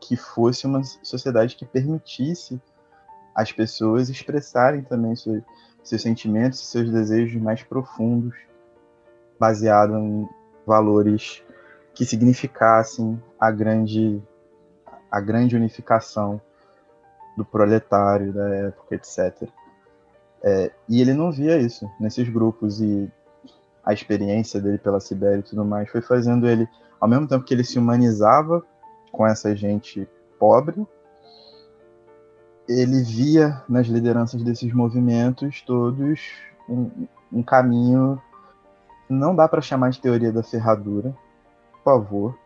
[0.00, 2.60] que fosse uma sociedade que permitisse
[3.34, 5.42] as pessoas expressarem também seus,
[5.82, 8.34] seus sentimentos e seus desejos mais profundos,
[9.38, 10.28] baseado em
[10.66, 11.42] valores
[11.94, 14.22] que significassem a grande
[15.10, 16.40] a grande unificação
[17.36, 19.48] do proletário da época, etc.
[20.42, 23.10] É, e ele não via isso nesses grupos e
[23.84, 26.68] a experiência dele pela Sibéria e tudo mais foi fazendo ele,
[27.00, 28.64] ao mesmo tempo que ele se humanizava
[29.10, 30.86] com essa gente pobre,
[32.68, 36.20] ele via nas lideranças desses movimentos todos
[36.68, 36.90] um,
[37.32, 38.20] um caminho.
[39.08, 41.14] Não dá para chamar de teoria da ferradura,
[41.72, 42.38] por favor.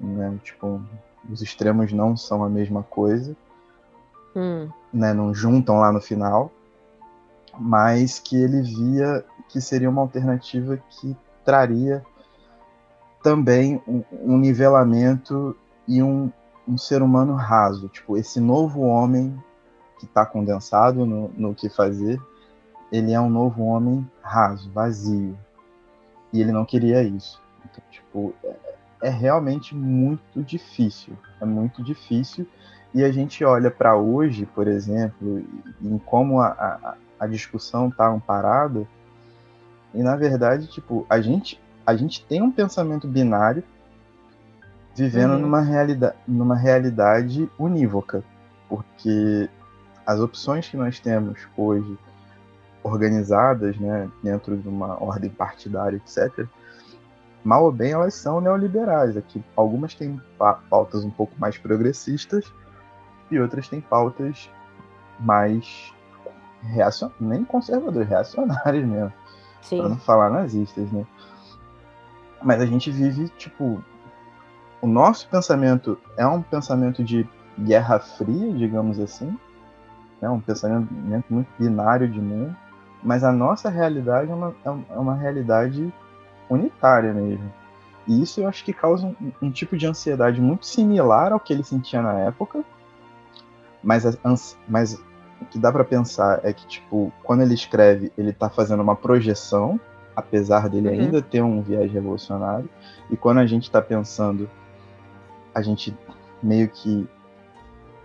[0.00, 0.38] Né?
[0.42, 0.80] Tipo,
[1.28, 3.36] os extremos não são a mesma coisa.
[4.34, 4.68] Hum.
[4.92, 5.12] Né?
[5.12, 6.50] Não juntam lá no final.
[7.58, 12.04] Mas que ele via que seria uma alternativa que traria
[13.22, 16.30] também um, um nivelamento e um,
[16.66, 19.36] um ser humano raso, tipo, esse novo homem
[19.98, 22.20] que está condensado no, no que fazer,
[22.92, 25.36] ele é um novo homem raso, vazio.
[26.32, 27.40] E ele não queria isso.
[27.64, 28.56] Então, tipo, é,
[29.02, 31.16] é realmente muito difícil.
[31.40, 32.46] É muito difícil.
[32.98, 35.44] E a gente olha para hoje, por exemplo,
[35.80, 38.88] em como a, a, a discussão está amparada,
[39.94, 43.62] e na verdade, tipo, a gente, a gente tem um pensamento binário
[44.96, 45.38] vivendo uhum.
[45.38, 48.24] numa, realidade, numa realidade unívoca,
[48.68, 49.48] porque
[50.04, 51.96] as opções que nós temos hoje
[52.82, 56.48] organizadas, né, dentro de uma ordem partidária, etc.,
[57.44, 59.16] mal ou bem elas são neoliberais.
[59.16, 60.20] Aqui algumas têm
[60.68, 62.44] pautas um pouco mais progressistas
[63.30, 64.50] e outras têm pautas
[65.20, 65.92] mais
[66.62, 67.10] reacion...
[67.20, 69.12] nem conservadoras, reacionárias mesmo,
[69.68, 71.06] para não falar nazistas, né?
[72.42, 73.82] Mas a gente vive tipo
[74.80, 79.36] o nosso pensamento é um pensamento de guerra fria, digamos assim,
[80.22, 80.88] é um pensamento
[81.28, 82.56] muito binário de mundo,
[83.02, 85.92] mas a nossa realidade é uma, é, é uma realidade
[86.48, 87.52] unitária mesmo.
[88.06, 91.52] E isso eu acho que causa um, um tipo de ansiedade muito similar ao que
[91.52, 92.64] ele sentia na época,
[93.82, 94.04] mas,
[94.68, 94.94] mas
[95.40, 98.96] o que dá para pensar é que, tipo, quando ele escreve, ele tá fazendo uma
[98.96, 99.80] projeção,
[100.14, 100.94] apesar dele uhum.
[100.94, 102.68] ainda ter um viés revolucionário,
[103.10, 104.48] e quando a gente está pensando
[105.54, 105.96] a gente
[106.42, 107.06] meio que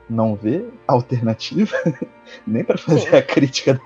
[0.09, 1.75] não vê alternativa,
[2.45, 3.15] nem para fazer Sim.
[3.15, 3.79] a crítica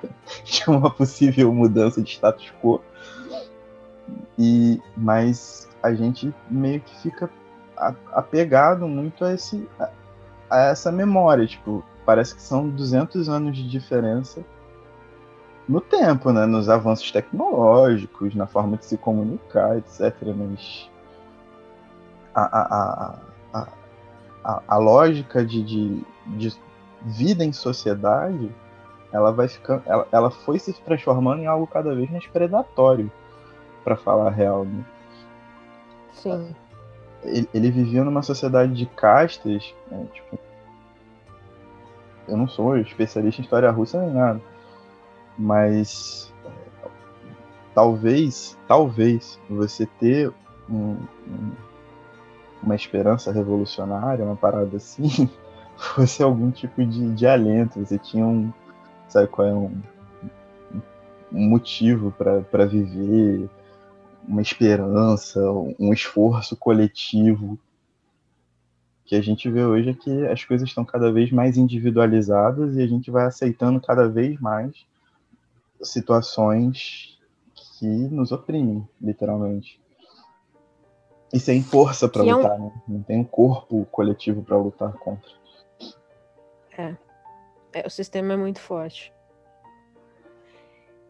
[0.44, 2.82] de uma possível mudança de status quo.
[4.38, 7.30] E mas a gente meio que fica
[8.12, 9.90] apegado muito a esse a,
[10.50, 14.44] a essa memória, tipo, parece que são 200 anos de diferença
[15.68, 20.16] no tempo, né, nos avanços tecnológicos, na forma de se comunicar, etc.
[20.36, 20.90] Mas
[22.34, 23.20] a, a,
[23.54, 23.68] a,
[24.44, 26.56] a, a, lógica de, de, de,
[27.02, 28.50] vida em sociedade,
[29.12, 33.12] ela vai ficando, ela, ela foi se transformando em algo cada vez mais predatório,
[33.84, 34.64] para falar a real.
[34.64, 34.86] Né?
[36.14, 36.56] Sim.
[37.24, 40.40] Ele, ele, vivia numa sociedade de castas, né, tipo,
[42.28, 44.42] eu não sou especialista em história russa nem nada,
[45.38, 46.34] mas
[47.74, 50.32] talvez, talvez você ter
[50.70, 51.52] um, um
[52.62, 55.30] uma esperança revolucionária, uma parada assim,
[55.78, 57.80] fosse algum tipo de, de alento.
[57.80, 58.52] Você tinha um.
[59.08, 59.54] Sabe qual é?
[59.54, 59.82] Um,
[61.32, 63.50] um motivo para viver,
[64.28, 65.40] uma esperança,
[65.80, 67.58] um esforço coletivo.
[69.06, 72.82] que a gente vê hoje é que as coisas estão cada vez mais individualizadas e
[72.82, 74.86] a gente vai aceitando cada vez mais
[75.82, 77.18] situações
[77.80, 79.80] que nos oprimem, literalmente.
[81.34, 82.66] E sem força para lutar, é um...
[82.66, 82.82] né?
[82.88, 85.32] Não tem um corpo coletivo para lutar contra.
[86.78, 86.96] É.
[87.74, 89.14] É, o sistema é muito forte.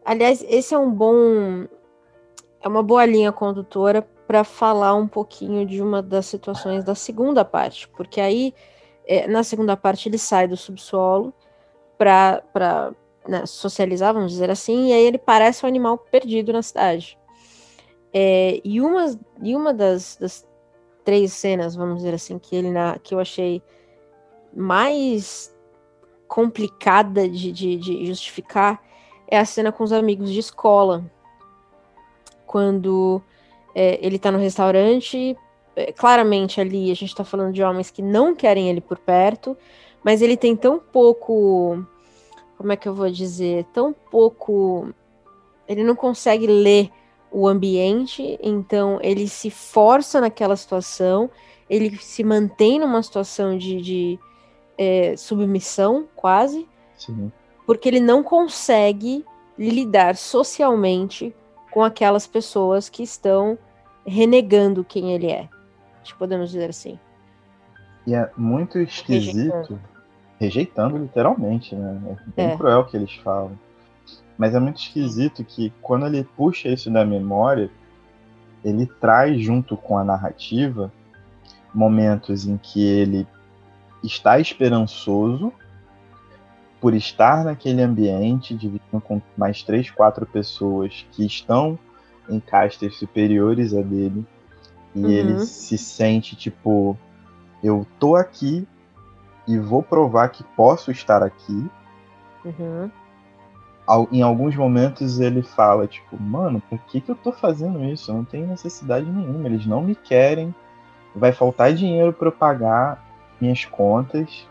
[0.04, 1.66] Aliás, esse é um bom.
[2.62, 7.44] É uma boa linha condutora para falar um pouquinho de uma das situações da segunda
[7.44, 8.54] parte, porque aí,
[9.06, 11.32] é, na segunda parte, ele sai do subsolo
[11.96, 12.92] para
[13.26, 17.18] né, socializar, vamos dizer assim, e aí ele parece um animal perdido na cidade.
[18.12, 20.46] É, e, uma, e uma das, das
[21.04, 23.62] três cenas, vamos dizer assim, que ele na, que eu achei
[24.54, 25.54] mais
[26.26, 28.82] complicada de, de, de, justificar
[29.26, 31.04] é a cena com os amigos de escola.
[32.48, 33.20] Quando
[33.74, 35.36] é, ele tá no restaurante,
[35.76, 39.54] é, claramente ali a gente tá falando de homens que não querem ele por perto,
[40.02, 41.84] mas ele tem tão pouco.
[42.56, 43.64] Como é que eu vou dizer?
[43.66, 44.88] Tão pouco.
[45.68, 46.90] Ele não consegue ler
[47.30, 51.30] o ambiente, então ele se força naquela situação,
[51.68, 54.18] ele se mantém numa situação de, de
[54.78, 57.30] é, submissão, quase, Sim.
[57.66, 59.22] porque ele não consegue
[59.58, 61.34] lidar socialmente
[61.78, 63.56] com aquelas pessoas que estão
[64.04, 65.48] renegando quem ele é.
[66.18, 66.98] Podemos dizer assim.
[68.04, 69.80] E é muito esquisito, rejeitando,
[70.40, 72.00] rejeitando literalmente, né?
[72.04, 72.56] É bem é.
[72.56, 73.56] cruel que eles falam.
[74.36, 77.70] Mas é muito esquisito que quando ele puxa isso da memória,
[78.64, 80.92] ele traz junto com a narrativa
[81.72, 83.24] momentos em que ele
[84.02, 85.52] está esperançoso
[86.80, 91.78] por estar naquele ambiente, dividindo com mais três, quatro pessoas que estão
[92.28, 94.24] em castas superiores a dele,
[94.94, 95.10] e uhum.
[95.10, 96.96] ele se sente tipo:
[97.62, 98.66] eu tô aqui
[99.46, 101.66] e vou provar que posso estar aqui.
[102.44, 102.90] Uhum
[104.12, 108.10] em alguns momentos ele fala, tipo, mano, por que, que eu tô fazendo isso?
[108.10, 110.54] Eu não tenho necessidade nenhuma, eles não me querem,
[111.14, 113.02] vai faltar dinheiro para eu pagar
[113.40, 114.46] minhas contas,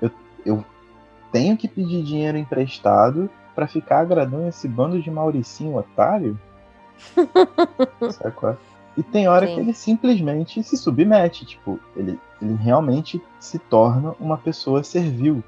[0.00, 0.10] eu,
[0.46, 0.64] eu
[1.32, 6.38] tenho que pedir dinheiro emprestado para ficar agradando esse bando de Mauricinho otário?
[8.10, 8.56] Sabe
[8.96, 9.54] E tem hora Sim.
[9.54, 15.42] que ele simplesmente se submete, tipo, ele, ele realmente se torna uma pessoa servil.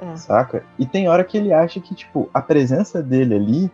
[0.00, 0.16] É.
[0.16, 0.64] Saca?
[0.78, 3.70] E tem hora que ele acha que, tipo, a presença dele ali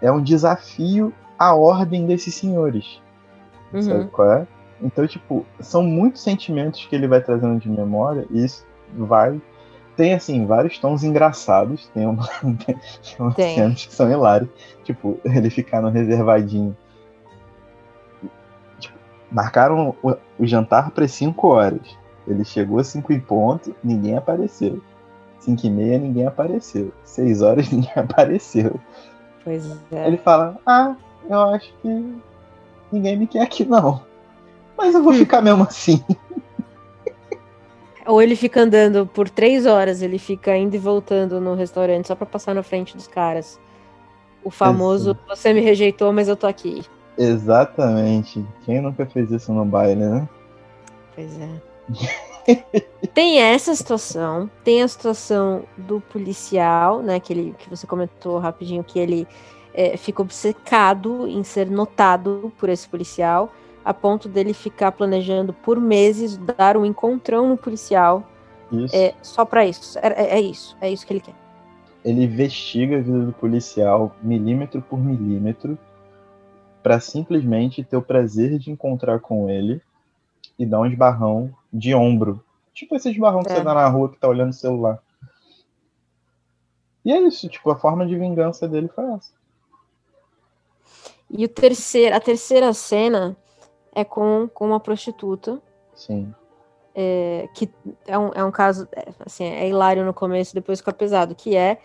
[0.00, 3.00] é um desafio à ordem desses senhores.
[3.72, 3.82] Uhum.
[3.82, 4.46] Sabe qual é?
[4.82, 9.40] Então, tipo, são muitos sentimentos que ele vai trazendo de memória e isso vai.
[10.02, 11.86] Tem, assim, vários tons engraçados.
[11.94, 12.26] Tem, uma,
[12.66, 12.76] tem
[13.20, 13.54] umas tem.
[13.54, 14.50] cenas que são hilárias.
[14.82, 16.76] Tipo, ele ficar no reservadinho.
[18.80, 18.98] Tipo,
[19.30, 21.96] marcaram o, o jantar para 5 horas.
[22.26, 24.82] Ele chegou a 5 em ponto, ninguém apareceu.
[25.38, 26.92] 5 e meia ninguém apareceu.
[27.04, 28.80] 6 horas ninguém apareceu.
[29.44, 30.08] Pois é.
[30.08, 30.96] Ele fala, ah,
[31.30, 32.16] eu acho que
[32.90, 34.02] ninguém me quer aqui não.
[34.76, 36.04] Mas eu vou ficar mesmo assim.
[38.06, 42.14] Ou ele fica andando por três horas, ele fica indo e voltando no restaurante só
[42.14, 43.60] pra passar na frente dos caras.
[44.42, 46.82] O famoso, você me rejeitou, mas eu tô aqui.
[47.16, 48.44] Exatamente.
[48.64, 50.28] Quem nunca fez isso no baile, né?
[51.14, 51.72] Pois é.
[53.14, 58.82] tem essa situação, tem a situação do policial, né, que, ele, que você comentou rapidinho,
[58.82, 59.26] que ele
[59.74, 63.52] é, fica obcecado em ser notado por esse policial,
[63.84, 68.26] a ponto dele ficar planejando por meses dar um encontrão no policial.
[68.70, 68.94] Isso.
[68.94, 69.98] É, só para isso.
[69.98, 70.76] É, é, é, isso.
[70.80, 71.34] É isso que ele quer.
[72.04, 75.78] Ele investiga a vida do policial milímetro por milímetro
[76.82, 79.80] para simplesmente ter o prazer de encontrar com ele
[80.58, 82.44] e dar um esbarrão de ombro.
[82.74, 83.56] Tipo esse esbarrão que é.
[83.56, 84.98] você dá na rua que tá olhando o celular.
[87.04, 89.32] E é isso, tipo, a forma de vingança dele foi essa.
[91.28, 93.36] E o terceiro, a terceira cena
[93.94, 95.60] é com, com uma prostituta.
[95.94, 96.34] Sim.
[96.94, 97.70] É, que
[98.06, 101.56] é um, é um caso, é, assim, é hilário no começo, depois fica pesado, que
[101.56, 101.78] é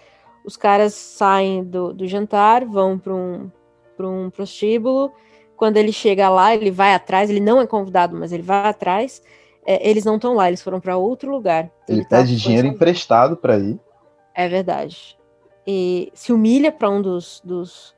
[0.44, 3.52] os caras saem do, do jantar, vão para um,
[4.00, 5.12] um prostíbulo,
[5.58, 9.22] quando ele chega lá, ele vai atrás, ele não é convidado, mas ele vai atrás.
[9.66, 11.66] É, eles não estão lá, eles foram para outro lugar.
[11.84, 13.78] Então ele, ele tá pede dinheiro emprestado para ir.
[14.34, 15.18] É verdade.
[15.66, 17.94] E se humilha para um dos, dos,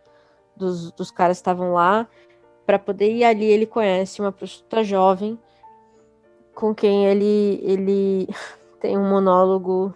[0.56, 2.08] dos, dos caras que estavam lá
[2.70, 3.46] para poder ir ali.
[3.46, 5.40] Ele conhece uma prostituta jovem
[6.54, 8.30] com quem ele ele
[8.80, 9.92] tem um monólogo.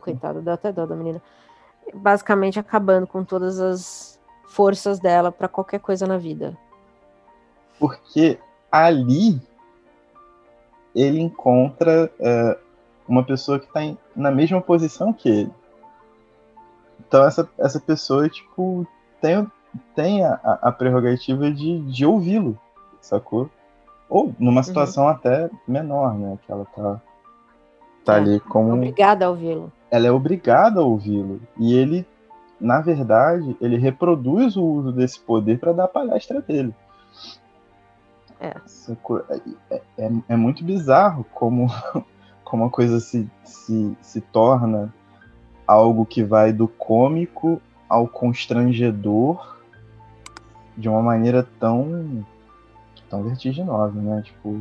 [0.00, 1.20] Coitado, deu até dó da menina.
[1.92, 6.56] Basicamente acabando com todas as forças dela para qualquer coisa na vida.
[7.78, 8.38] Porque
[8.72, 9.38] ali
[10.94, 12.58] ele encontra é,
[13.06, 13.80] uma pessoa que está
[14.16, 15.52] na mesma posição que ele.
[16.98, 18.86] Então essa, essa pessoa, tipo,
[19.20, 19.46] tem,
[19.94, 22.58] tem a, a prerrogativa de, de ouvi-lo,
[23.00, 23.50] sacou?
[24.08, 24.62] Ou numa uhum.
[24.62, 25.10] situação uhum.
[25.10, 26.38] até menor, né?
[26.44, 27.00] Que ela tá,
[28.04, 28.74] tá é, ali como.
[28.74, 29.72] Obrigada a ouvi-lo.
[29.90, 31.40] Ela é obrigada a ouvi-lo.
[31.58, 32.06] E ele,
[32.60, 36.74] na verdade, ele reproduz o uso desse poder para dar a palestra dele.
[38.40, 38.54] É.
[39.70, 41.68] É, é, é muito bizarro como,
[42.42, 44.92] como a coisa se, se, se torna
[45.66, 49.59] algo que vai do cômico ao constrangedor
[50.76, 52.24] de uma maneira tão
[53.10, 54.22] tão vertiginosa, né?
[54.24, 54.60] Tipo,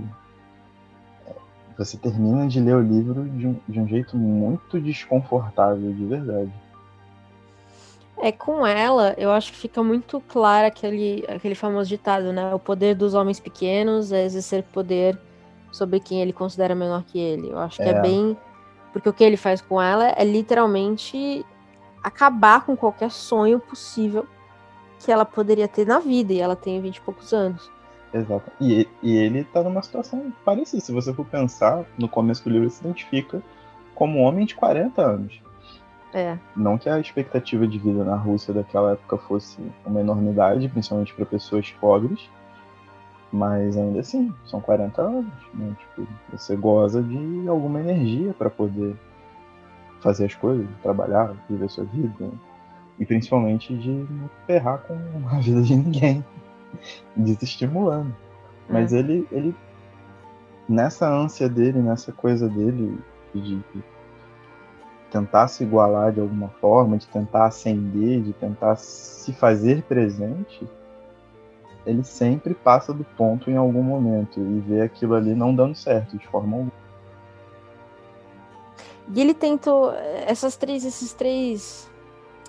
[1.27, 1.33] é,
[1.77, 6.51] você termina de ler o livro de um, de um jeito muito desconfortável, de verdade.
[8.17, 12.53] É, com ela, eu acho que fica muito claro aquele, aquele famoso ditado, né?
[12.53, 15.17] O poder dos homens pequenos é exercer poder
[15.71, 17.49] sobre quem ele considera menor que ele.
[17.49, 18.35] Eu acho que é, é bem.
[18.91, 21.45] Porque o que ele faz com ela é literalmente
[22.03, 24.27] acabar com qualquer sonho possível
[24.99, 27.71] que ela poderia ter na vida, e ela tem 20 e poucos anos.
[28.13, 28.51] Exato.
[28.59, 30.81] E, e ele tá numa situação parecida.
[30.81, 33.41] Se você for pensar, no começo do livro ele se identifica
[33.93, 35.41] como um homem de 40 anos.
[36.13, 36.37] É.
[36.55, 41.25] Não que a expectativa de vida na Rússia daquela época fosse uma enormidade, principalmente para
[41.25, 42.27] pessoas pobres,
[43.31, 45.31] mas ainda assim, são 40 anos.
[45.53, 45.75] Né?
[45.77, 48.95] Tipo, você goza de alguma energia para poder
[50.01, 52.31] fazer as coisas, trabalhar, viver sua vida,
[52.99, 54.95] e principalmente de não ferrar com
[55.31, 56.23] a vida de ninguém,
[57.15, 58.15] desestimulando.
[58.67, 58.99] Mas é.
[58.99, 59.55] ele, ele,
[60.67, 62.99] nessa ânsia dele, nessa coisa dele
[63.33, 63.61] de
[65.09, 70.67] tentar se igualar de alguma forma, de tentar ascender, de tentar se fazer presente,
[71.85, 76.17] ele sempre passa do ponto em algum momento e vê aquilo ali não dando certo
[76.17, 76.71] de forma alguma.
[79.11, 79.91] E ele tentou
[80.27, 81.88] essas três, esses três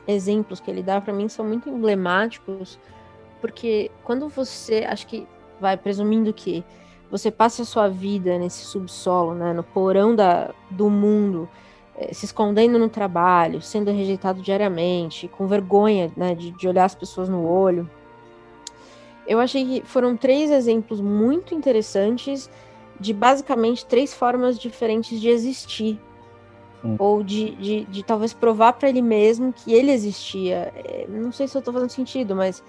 [0.07, 2.79] exemplos que ele dá para mim são muito emblemáticos,
[3.41, 5.27] porque quando você, acho que
[5.61, 6.65] vai presumindo que
[7.11, 11.49] você passa a sua vida nesse subsolo, né, no porão da, do mundo,
[11.97, 16.95] eh, se escondendo no trabalho, sendo rejeitado diariamente, com vergonha né, de, de olhar as
[16.95, 17.89] pessoas no olho.
[19.27, 22.49] Eu achei que foram três exemplos muito interessantes
[22.99, 26.01] de basicamente três formas diferentes de existir.
[26.85, 26.97] Hum.
[26.99, 30.73] Ou de, de, de, talvez provar para ele mesmo que ele existia.
[30.77, 32.63] É, não sei se eu estou fazendo sentido, mas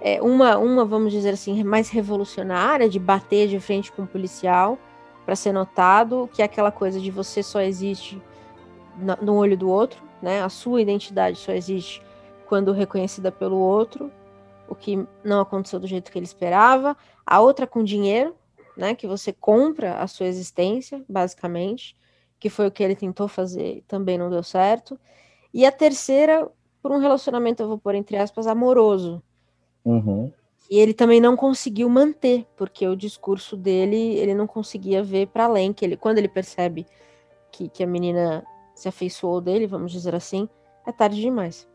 [0.00, 4.78] é, uma, uma, vamos dizer assim, mais revolucionária, de bater de frente com um policial
[5.24, 8.20] para ser notado, que é aquela coisa de você só existe
[9.20, 10.42] no olho do outro, né?
[10.42, 12.02] A sua identidade só existe
[12.46, 14.12] quando reconhecida pelo outro,
[14.68, 16.96] o que não aconteceu do jeito que ele esperava.
[17.26, 18.34] A outra com dinheiro,
[18.76, 18.94] né?
[18.94, 21.96] Que você compra a sua existência, basicamente,
[22.44, 25.00] que foi o que ele tentou fazer, também não deu certo.
[25.54, 26.46] E a terceira,
[26.82, 29.22] por um relacionamento, eu vou pôr entre aspas, amoroso.
[29.82, 30.30] Uhum.
[30.70, 35.46] E ele também não conseguiu manter, porque o discurso dele, ele não conseguia ver para
[35.46, 36.86] além, que ele, quando ele percebe
[37.50, 40.46] que, que a menina se afeiçoou dele, vamos dizer assim,
[40.86, 41.66] é tarde demais.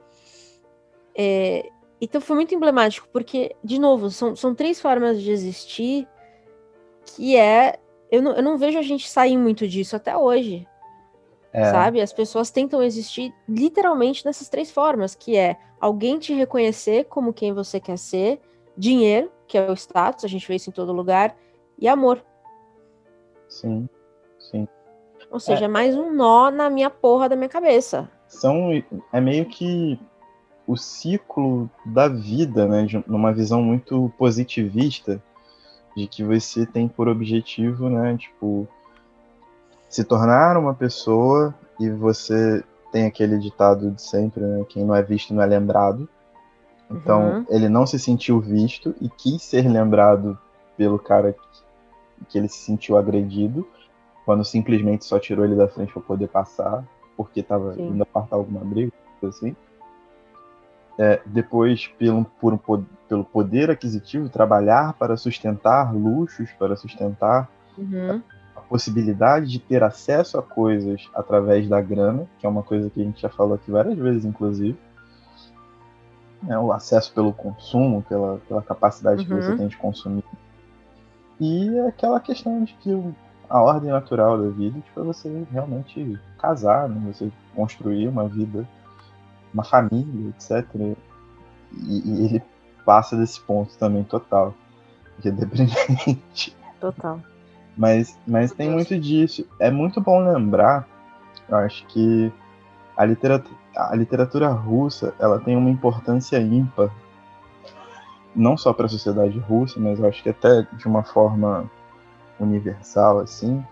[1.16, 1.68] É,
[2.00, 6.08] então foi muito emblemático, porque, de novo, são, são três formas de existir
[7.16, 7.80] que é.
[8.12, 10.68] Eu não, eu não vejo a gente sair muito disso até hoje.
[11.52, 11.66] É.
[11.66, 12.02] Sabe?
[12.02, 17.54] As pessoas tentam existir literalmente nessas três formas, que é alguém te reconhecer como quem
[17.54, 18.40] você quer ser,
[18.78, 21.36] dinheiro, que é o status, a gente vê isso em todo lugar,
[21.78, 22.24] e amor.
[23.48, 23.90] Sim,
[24.38, 24.68] sim.
[25.32, 25.68] Ou seja, é.
[25.68, 28.10] mais um nó na minha porra da minha cabeça.
[28.28, 28.72] São,
[29.12, 30.00] é meio que
[30.68, 32.86] o ciclo da vida, né?
[33.08, 35.22] Numa visão muito positivista,
[36.00, 38.16] de que você tem por objetivo, né?
[38.18, 38.68] Tipo,
[39.90, 44.66] se tornar uma pessoa e você tem aquele ditado de sempre, né?
[44.70, 46.08] Quem não é visto não é lembrado.
[46.90, 47.46] Então, uhum.
[47.50, 50.38] ele não se sentiu visto e quis ser lembrado
[50.78, 53.68] pelo cara que, que ele se sentiu agredido
[54.26, 56.84] quando simplesmente só tirou ele da frente para poder passar,
[57.18, 59.56] porque estava indo apartar alguma briga, assim.
[61.02, 62.60] É, depois, pelo, por,
[63.08, 68.22] pelo poder aquisitivo, trabalhar para sustentar luxos, para sustentar uhum.
[68.56, 72.90] a, a, possibilidade de ter acesso a coisas através da grana, que é uma coisa
[72.90, 74.78] que a gente já falou aqui várias vezes, inclusive.
[76.50, 79.28] É, o acesso pelo consumo, pela, pela capacidade uhum.
[79.28, 79.58] que você uhum.
[79.58, 80.26] tem de consumir.
[81.40, 82.92] E aquela questão de que
[83.50, 87.02] a ordem natural da vida tipo, é você realmente casar, né?
[87.14, 88.68] você construir uma vida,
[89.54, 90.66] uma família, etc.
[90.76, 92.44] E, e ele
[92.86, 94.54] passa desse ponto também total,
[95.22, 96.56] que é deprimente.
[96.80, 97.20] Total.
[97.78, 99.48] Mas, mas tem muito disso.
[99.60, 100.88] É muito bom lembrar,
[101.48, 102.32] eu acho que
[102.96, 106.90] a literatura, a literatura russa ela tem uma importância ímpar,
[108.36, 111.70] não só para a sociedade russa, mas eu acho que até de uma forma
[112.40, 113.64] universal, assim,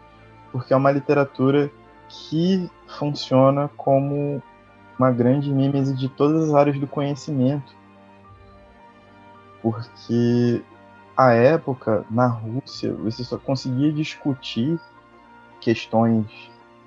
[0.51, 1.69] porque é uma literatura
[2.07, 4.41] que funciona como
[4.97, 7.75] uma grande mímese de todas as áreas do conhecimento.
[9.61, 10.63] Porque
[11.15, 14.79] a época, na Rússia, você só conseguia discutir
[15.59, 16.25] questões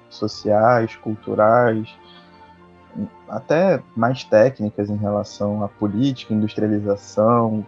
[0.08, 1.88] sociais, culturais,
[3.28, 7.64] até mais técnicas em relação à política, industrialização,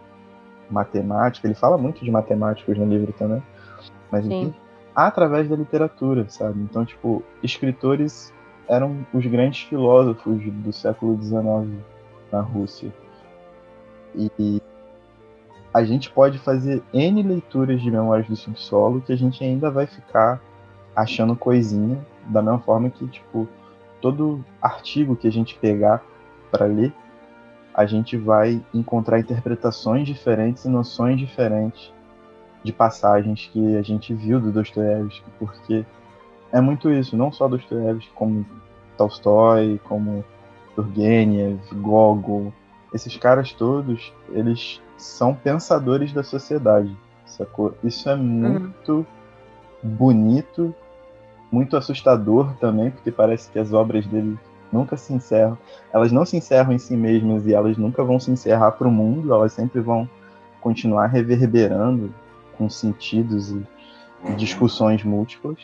[0.69, 1.47] matemática.
[1.47, 3.41] Ele fala muito de matemáticos no livro também,
[4.11, 4.53] mas enfim,
[4.95, 6.59] através da literatura, sabe?
[6.61, 8.33] Então, tipo, escritores
[8.67, 11.81] eram os grandes filósofos do século XIX
[12.31, 12.93] na Rússia.
[14.15, 14.61] E
[15.73, 19.87] a gente pode fazer N leituras de Memórias do Subsolo que a gente ainda vai
[19.87, 20.39] ficar
[20.95, 23.47] achando coisinha, da mesma forma que, tipo,
[23.99, 26.03] todo artigo que a gente pegar
[26.51, 26.93] para ler,
[27.73, 31.91] a gente vai encontrar interpretações diferentes e noções diferentes
[32.63, 35.83] de passagens que a gente viu do Dostoiévski, porque
[36.53, 38.45] é muito isso, não só Dostoiévski, como
[38.97, 40.23] Tolstói, como
[40.75, 42.53] Turgenev, Gogol,
[42.93, 46.95] esses caras todos, eles são pensadores da sociedade,
[47.25, 47.73] sacou?
[47.83, 49.05] Isso é muito uhum.
[49.83, 50.73] bonito
[51.53, 54.39] muito assustador também, porque parece que as obras dele
[54.71, 55.55] nunca se encerram.
[55.93, 58.91] Elas não se encerram em si mesmas e elas nunca vão se encerrar para o
[58.91, 60.09] mundo, elas sempre vão
[60.59, 62.11] continuar reverberando
[62.57, 63.63] com sentidos e,
[64.35, 65.59] discussões múltiplas.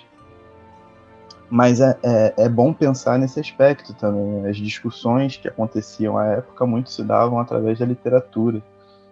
[1.50, 4.45] Mas é, é, é, bom pensar nesse aspecto também.
[4.45, 8.62] As discussões que aconteciam à época muito se davam através da literatura.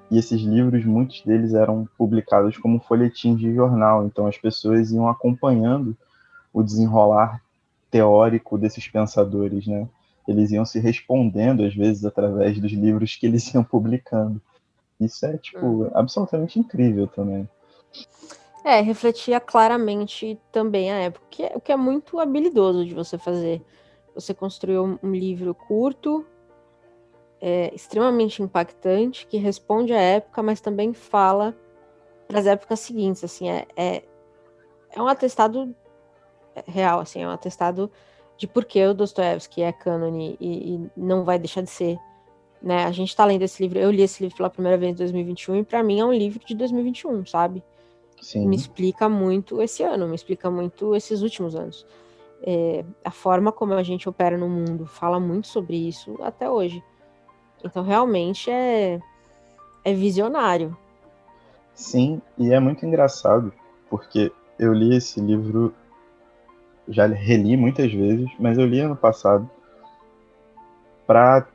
[0.10, 5.10] E esses livros, muitos deles eram publicados como folhetins de jornal, então as pessoas iam
[5.10, 5.98] acompanhando
[6.54, 7.42] o desenrolar
[7.92, 9.88] teórico desses pensadores, né?
[10.28, 14.42] Eles iam se respondendo, às vezes, através dos livros que eles iam publicando.
[15.00, 15.92] Isso é, tipo, uhum.
[15.94, 17.48] absolutamente incrível também.
[18.68, 23.18] É, refletia claramente também a época, que é, o que é muito habilidoso de você
[23.18, 23.62] fazer.
[24.14, 26.26] Você construiu um livro curto,
[27.40, 31.56] é, extremamente impactante, que responde à época, mas também fala
[32.28, 33.24] para as épocas seguintes.
[33.24, 34.04] Assim, é, é,
[34.92, 35.74] é um atestado
[36.68, 37.90] real, assim, é um atestado
[38.36, 41.98] de por que o Dostoiévski é cânone e, e, não vai deixar de ser.
[42.62, 42.84] Né?
[42.84, 45.56] A gente está lendo esse livro, eu li esse livro pela primeira vez em 2021
[45.56, 47.64] e para mim é um livro de 2021, sabe?
[48.22, 48.48] Sim.
[48.48, 51.86] Me explica muito esse ano, me explica muito esses últimos anos.
[52.42, 56.84] É, a forma como a gente opera no mundo fala muito sobre isso até hoje.
[57.64, 59.00] Então, realmente é,
[59.84, 60.78] é visionário.
[61.74, 63.54] Sim, e é muito engraçado,
[63.90, 65.74] porque eu li esse livro
[66.88, 69.50] já reli muitas vezes, mas eu li ano passado
[71.06, 71.48] para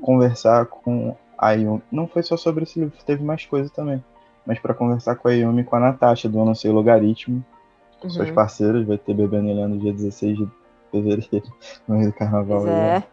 [0.00, 1.82] conversar com a Yumi.
[1.90, 4.02] Não foi só sobre esse livro, teve mais coisa também.
[4.46, 7.44] Mas para conversar com a Yumi e com a Natasha, do Não Sei Logaritmo,
[8.02, 8.10] uhum.
[8.10, 10.48] suas parceiras, vai ter bebê no no dia 16 de
[10.90, 11.46] fevereiro,
[11.88, 12.62] no meio do carnaval.
[12.62, 13.04] Pois é.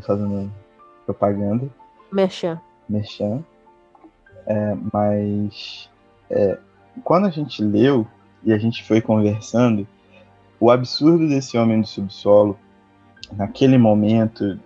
[0.00, 0.52] Fazendo
[1.06, 1.68] propaganda.
[2.10, 2.60] Merchan.
[2.88, 3.44] Merchan.
[4.46, 5.88] É, mas
[6.28, 6.58] é,
[7.04, 8.06] quando a gente leu
[8.44, 9.86] e a gente foi conversando,
[10.58, 12.58] o absurdo desse homem do subsolo,
[13.32, 14.58] naquele momento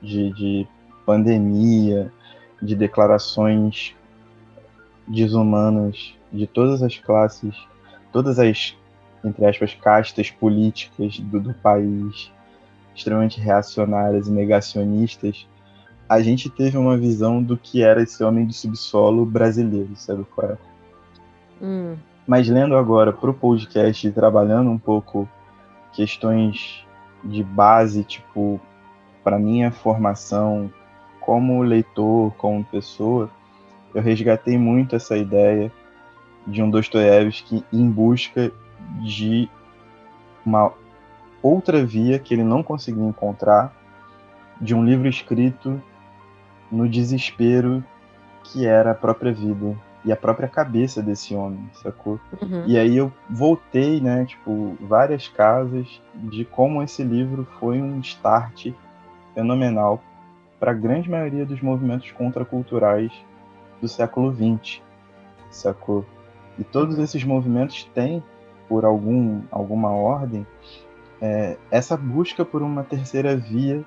[0.00, 0.68] de, de
[1.04, 2.12] pandemia,
[2.60, 3.94] de declarações
[5.06, 7.54] desumanas de todas as classes,
[8.12, 8.76] todas as,
[9.24, 12.30] entre aspas, castas políticas do, do país,
[12.94, 15.46] extremamente reacionárias e negacionistas,
[16.08, 20.50] a gente teve uma visão do que era esse homem do subsolo brasileiro, sabe qual
[20.50, 20.58] é?
[21.62, 21.96] Hum.
[22.26, 25.28] Mas lendo agora para o podcast e trabalhando um pouco
[25.92, 26.84] questões
[27.24, 28.60] de base, tipo,
[29.22, 30.70] para minha formação
[31.20, 33.30] como leitor, como pessoa,
[33.94, 35.70] eu resgatei muito essa ideia
[36.46, 38.50] de um Dostoiévski em busca
[39.02, 39.48] de
[40.44, 40.72] uma
[41.42, 43.72] outra via que ele não conseguiu encontrar,
[44.60, 45.82] de um livro escrito
[46.70, 47.84] no desespero
[48.44, 52.18] que era a própria vida e a própria cabeça desse homem, sacou?
[52.40, 52.64] Uhum.
[52.66, 58.72] E aí eu voltei, né, tipo, várias casas de como esse livro foi um start
[59.34, 60.02] fenomenal
[60.58, 63.12] para a grande maioria dos movimentos contraculturais
[63.82, 64.80] do século XX,
[65.50, 66.06] sacou?
[66.58, 68.22] E todos esses movimentos têm,
[68.68, 70.46] por algum, alguma ordem,
[71.20, 73.84] é, essa busca por uma terceira via,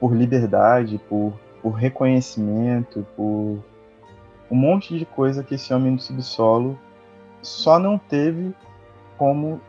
[0.00, 3.62] por liberdade, por, por reconhecimento, por
[4.50, 6.78] um monte de coisa que esse homem do subsolo
[7.40, 8.54] só não teve
[9.16, 9.60] como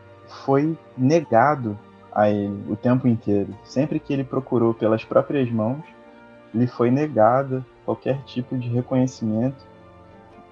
[0.44, 1.78] foi negado
[2.12, 3.54] a ele o tempo inteiro.
[3.64, 5.84] Sempre que ele procurou pelas próprias mãos,
[6.54, 9.64] lhe foi negada qualquer tipo de reconhecimento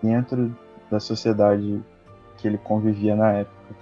[0.01, 0.57] dentro
[0.91, 1.83] da sociedade
[2.39, 3.75] que ele convivia na época.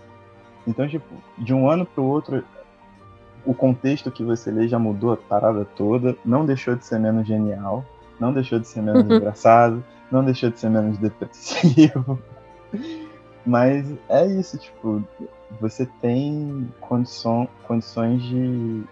[0.66, 2.42] Então, tipo, de um ano pro outro,
[3.44, 7.26] o contexto que você lê já mudou a parada toda, não deixou de ser menos
[7.26, 7.84] genial,
[8.18, 12.18] não deixou de ser menos engraçado, não deixou de ser menos depressivo.
[13.44, 15.03] Mas é isso, tipo,
[15.61, 18.84] você tem condição, condições de,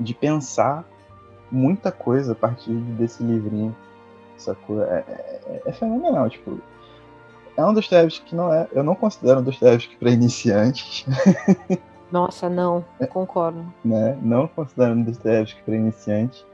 [0.00, 0.84] de pensar
[1.50, 3.74] muita coisa a partir desse livrinho.
[4.36, 4.82] Sacou?
[4.82, 5.04] É,
[5.46, 6.60] é, é fenomenal, tipo.
[7.56, 8.68] É um dos Dostoevsky que não é.
[8.72, 11.06] Eu não considero um dos Dostoevsky para iniciantes.
[12.12, 13.64] Nossa, não, concordo.
[13.84, 14.16] né?
[14.22, 16.44] Não considero um dos Dostoevsky para iniciantes.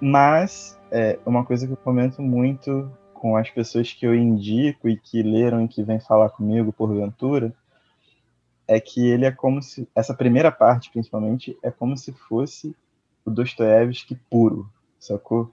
[0.00, 4.96] Mas é uma coisa que eu comento muito com as pessoas que eu indico e
[4.96, 7.54] que leram e que vêm falar comigo porventura
[8.66, 12.74] é que ele é como se essa primeira parte principalmente é como se fosse
[13.24, 14.68] o Dostoiévski puro,
[14.98, 15.50] sacou?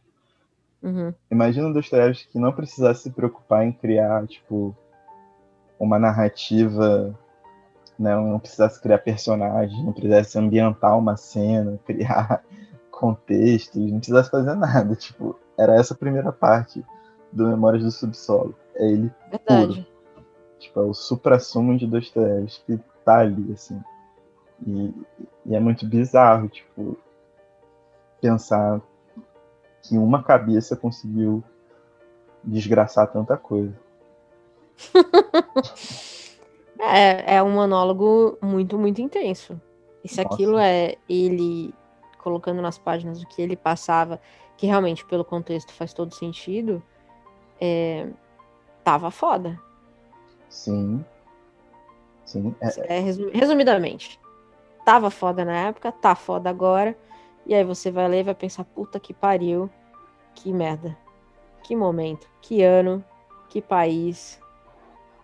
[0.82, 1.14] Uhum.
[1.30, 4.76] Imagina o Dostoiévski que não precisasse se preocupar em criar, tipo,
[5.80, 7.16] uma narrativa,
[7.98, 8.16] né?
[8.16, 12.44] não precisasse criar personagens, não precisasse ambientar uma cena, criar
[12.92, 16.84] contextos, não precisasse fazer nada, tipo, era essa primeira parte
[17.32, 18.56] do Memórias do Subsolo.
[18.76, 19.74] É ele Verdade.
[19.74, 20.00] puro.
[20.60, 23.82] Tipo, é o supra-sumo de Dostoiévski que tá ali, assim.
[24.66, 24.94] E,
[25.46, 26.98] e é muito bizarro, tipo,
[28.22, 28.82] pensar
[29.84, 31.44] que uma cabeça conseguiu
[32.44, 33.74] desgraçar tanta coisa.
[36.80, 39.60] é, é um monólogo muito, muito intenso.
[40.04, 40.34] E se Nossa.
[40.34, 41.74] aquilo é ele
[42.18, 44.20] colocando nas páginas o que ele passava,
[44.58, 46.82] que realmente, pelo contexto, faz todo sentido,
[47.60, 48.08] é,
[48.84, 49.60] tava foda.
[50.50, 51.04] Sim.
[52.26, 52.56] Sim.
[52.62, 53.00] É, é,
[53.34, 54.20] resumidamente.
[54.86, 56.98] Tava foda na época, tá foda agora.
[57.50, 59.72] E aí você vai ler e vai pensar, puta que pariu,
[60.36, 60.96] que merda.
[61.64, 63.04] Que momento, que ano,
[63.50, 64.40] que país,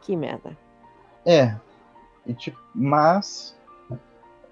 [0.01, 0.57] que merda.
[1.23, 1.55] É.
[2.25, 3.55] E, tipo, mas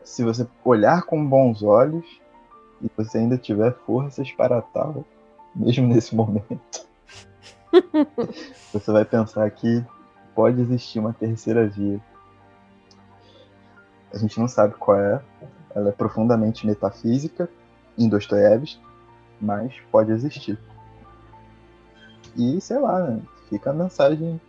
[0.04, 2.06] se você olhar com bons olhos
[2.80, 5.04] e você ainda tiver forças para tal,
[5.56, 6.88] mesmo nesse momento,
[8.72, 9.84] você vai pensar que
[10.36, 12.00] pode existir uma terceira via.
[14.14, 15.20] A gente não sabe qual é,
[15.74, 17.50] ela é profundamente metafísica
[17.98, 18.82] em Dostoiévski,
[19.40, 20.58] mas pode existir.
[22.36, 23.22] E sei lá, né?
[23.50, 24.40] fica a mensagem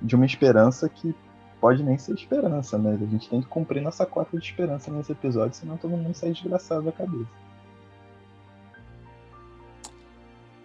[0.00, 1.14] de uma esperança que
[1.60, 5.12] pode nem ser esperança, mas a gente tem que cumprir nossa cota de esperança nesse
[5.12, 7.28] episódio, senão todo mundo sai desgraçado da cabeça.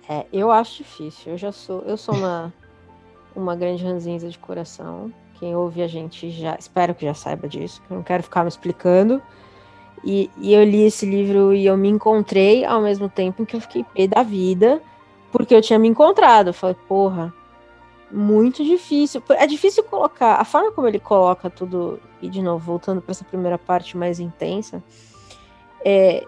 [0.07, 1.32] É, eu acho difícil.
[1.32, 2.53] Eu já sou, eu sou uma
[3.36, 5.11] uma grande ranzinza de coração.
[5.36, 8.49] Quem ouve a gente já, espero que já saiba disso, eu não quero ficar me
[8.49, 9.21] explicando.
[10.03, 13.55] E, e, eu li esse livro e eu me encontrei ao mesmo tempo em que
[13.55, 14.81] eu fiquei pé da vida,
[15.31, 16.47] porque eu tinha me encontrado.
[16.47, 17.33] Eu falei, porra,
[18.11, 19.23] muito difícil.
[19.29, 20.35] É difícil colocar.
[20.35, 24.19] A forma como ele coloca tudo, e de novo, voltando para essa primeira parte mais
[24.19, 24.83] intensa,
[25.85, 26.25] é,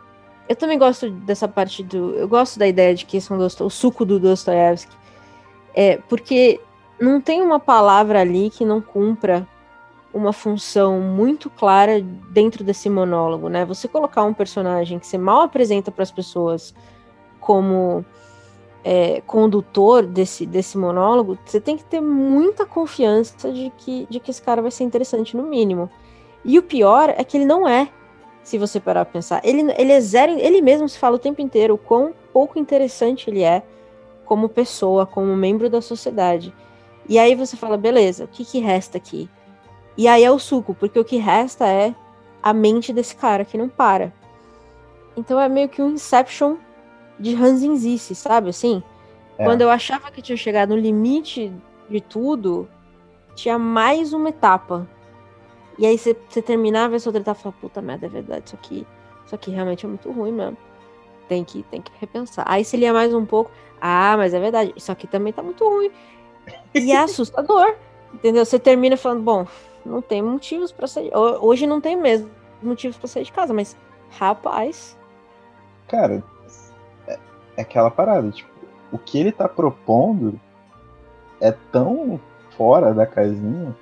[0.47, 2.15] eu também gosto dessa parte do.
[2.15, 4.95] Eu gosto da ideia de que são o suco do Dostoiévski.
[5.73, 6.61] É, porque
[6.99, 9.47] não tem uma palavra ali que não cumpra
[10.15, 12.01] uma função muito clara
[12.31, 13.65] dentro desse monólogo, né?
[13.65, 16.73] Você colocar um personagem que você mal apresenta para as pessoas
[17.37, 18.03] como
[18.81, 24.31] é, condutor desse, desse monólogo, você tem que ter muita confiança de que, de que
[24.31, 25.89] esse cara vai ser interessante, no mínimo.
[26.45, 27.89] E o pior é que ele não é,
[28.41, 29.41] se você parar pra pensar.
[29.43, 33.29] Ele, ele é zero, ele mesmo se fala o tempo inteiro o quão pouco interessante
[33.29, 33.63] ele é
[34.23, 36.53] como pessoa, como membro da sociedade.
[37.09, 39.29] E aí você fala, beleza, o que, que resta aqui?
[39.97, 41.95] E aí é o suco, porque o que resta é
[42.43, 44.13] a mente desse cara que não para.
[45.15, 46.57] Então é meio que um Inception
[47.19, 48.49] de ranzinzice, sabe?
[48.49, 48.83] Assim,
[49.37, 49.43] é.
[49.43, 51.51] quando eu achava que tinha chegado no limite
[51.89, 52.67] de tudo,
[53.33, 54.87] tinha mais uma etapa.
[55.77, 58.87] E aí você, terminava essa outra etapa e falava, puta merda, é verdade, isso aqui,
[59.25, 60.57] isso aqui realmente é muito ruim mesmo.
[61.27, 62.45] Tem que, tem que repensar.
[62.47, 65.67] Aí você lia mais um pouco, ah, mas é verdade, isso aqui também tá muito
[65.67, 65.91] ruim.
[66.73, 67.75] E é assustador,
[68.13, 68.45] entendeu?
[68.45, 69.47] Você termina falando, bom,
[69.85, 71.11] não tem motivos para sair.
[71.15, 72.29] Hoje não tem mesmo
[72.61, 73.77] motivos para sair de casa, mas
[74.09, 74.97] rapaz.
[75.87, 76.23] Cara,
[77.07, 77.19] é,
[77.57, 78.49] é aquela parada, tipo,
[78.91, 80.39] o que ele tá propondo
[81.39, 82.19] é tão
[82.57, 83.75] fora da casinha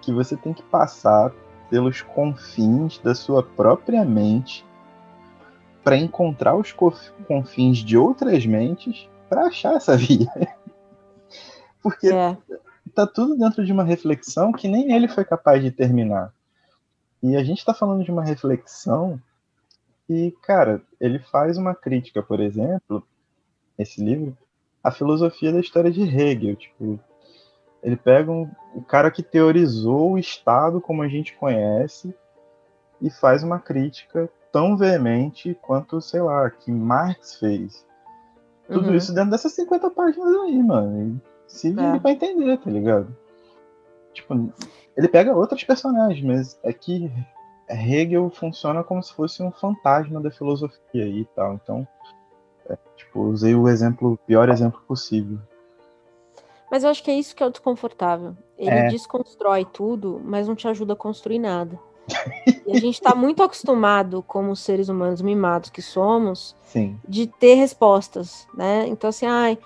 [0.00, 1.32] que você tem que passar
[1.70, 4.64] pelos confins da sua própria mente
[5.82, 6.74] para encontrar os
[7.26, 10.28] confins de outras mentes para achar essa via.
[11.82, 12.36] Porque é
[12.88, 16.32] tá tudo dentro de uma reflexão que nem ele foi capaz de terminar.
[17.22, 19.20] E a gente está falando de uma reflexão
[20.08, 23.06] e, cara, ele faz uma crítica, por exemplo,
[23.78, 24.36] esse livro,
[24.82, 26.56] à filosofia da história de Hegel.
[26.56, 26.98] Tipo,
[27.82, 32.14] Ele pega um, o cara que teorizou o Estado como a gente conhece
[33.00, 37.86] e faz uma crítica tão veemente quanto, sei lá, que Marx fez.
[38.66, 38.94] Tudo uhum.
[38.94, 41.20] isso dentro dessas 50 páginas aí, mano.
[41.22, 41.98] E se é.
[41.98, 43.16] pra entender, tá ligado?
[44.12, 44.52] Tipo,
[44.96, 47.10] ele pega outros personagens, mas é que
[47.68, 51.54] Hegel funciona como se fosse um fantasma da filosofia e tal.
[51.54, 51.88] Então,
[52.68, 55.38] é, tipo, usei o exemplo, o pior exemplo possível.
[56.70, 58.36] Mas eu acho que é isso que é o desconfortável.
[58.58, 58.88] Ele é.
[58.88, 61.78] desconstrói tudo, mas não te ajuda a construir nada.
[62.66, 66.98] e a gente está muito acostumado, como seres humanos mimados que somos, Sim.
[67.06, 68.86] de ter respostas, né?
[68.86, 69.58] Então, assim, ai,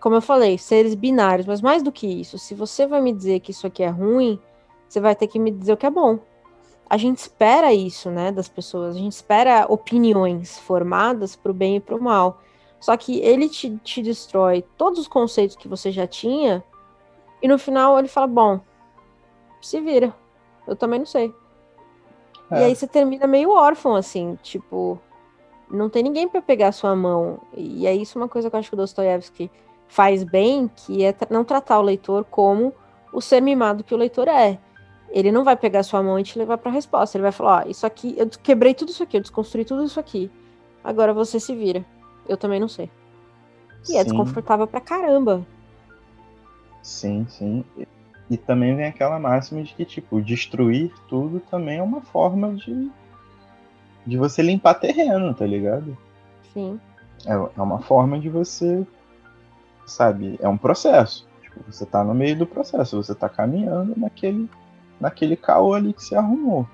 [0.00, 3.40] como eu falei, seres binários, mas mais do que isso, se você vai me dizer
[3.40, 4.40] que isso aqui é ruim,
[4.88, 6.18] você vai ter que me dizer o que é bom.
[6.88, 8.96] A gente espera isso, né, das pessoas.
[8.96, 12.40] A gente espera opiniões formadas para o bem e para o mal.
[12.80, 16.64] Só que ele te, te destrói todos os conceitos que você já tinha,
[17.40, 18.60] e no final ele fala: bom,
[19.60, 20.12] se vira.
[20.66, 21.32] Eu também não sei.
[22.50, 22.60] É.
[22.60, 24.98] E aí você termina meio órfão, assim, tipo,
[25.70, 27.40] não tem ninguém para pegar a sua mão.
[27.54, 29.50] E é isso uma coisa que eu acho que o Dostoiévski
[29.90, 32.72] faz bem, que é não tratar o leitor como
[33.12, 34.56] o ser mimado que o leitor é.
[35.10, 37.18] Ele não vai pegar sua mão e te levar para a resposta.
[37.18, 39.98] Ele vai falar: ó, isso aqui, eu quebrei tudo isso aqui, eu desconstruí tudo isso
[39.98, 40.30] aqui.
[40.84, 41.84] Agora você se vira.
[42.28, 42.88] Eu também não sei.
[43.80, 43.98] E é sim.
[43.98, 45.44] é desconfortável pra caramba.
[46.82, 47.64] Sim, sim.
[48.30, 52.88] E também vem aquela máxima de que, tipo, destruir tudo também é uma forma de,
[54.06, 55.98] de você limpar terreno, tá ligado?
[56.54, 56.78] Sim.
[57.26, 58.86] É, é uma forma de você,
[59.90, 61.28] sabe, é um processo.
[61.42, 64.48] Tipo, você tá no meio do processo, você tá caminhando naquele,
[65.00, 66.66] naquele caô ali que você arrumou.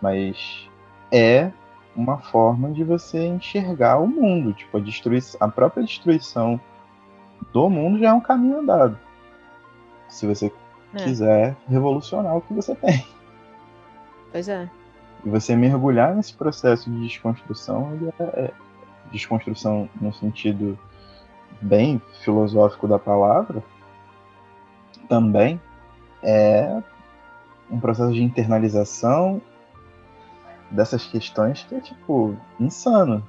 [0.00, 0.68] Mas
[1.10, 1.50] é
[1.94, 4.52] uma forma de você enxergar o mundo.
[4.52, 6.60] Tipo, a, destruição, a própria destruição
[7.52, 8.98] do mundo já é um caminho andado
[10.08, 10.52] se você
[10.94, 10.98] é.
[10.98, 13.06] quiser revolucionar o que você tem.
[14.32, 14.68] Pois é.
[15.24, 18.50] E você mergulhar nesse processo de desconstrução, é, é
[19.10, 20.78] desconstrução no sentido
[21.60, 23.62] bem filosófico da palavra,
[25.08, 25.60] também
[26.22, 26.82] é
[27.70, 29.40] um processo de internalização
[30.70, 33.26] dessas questões que é tipo insano,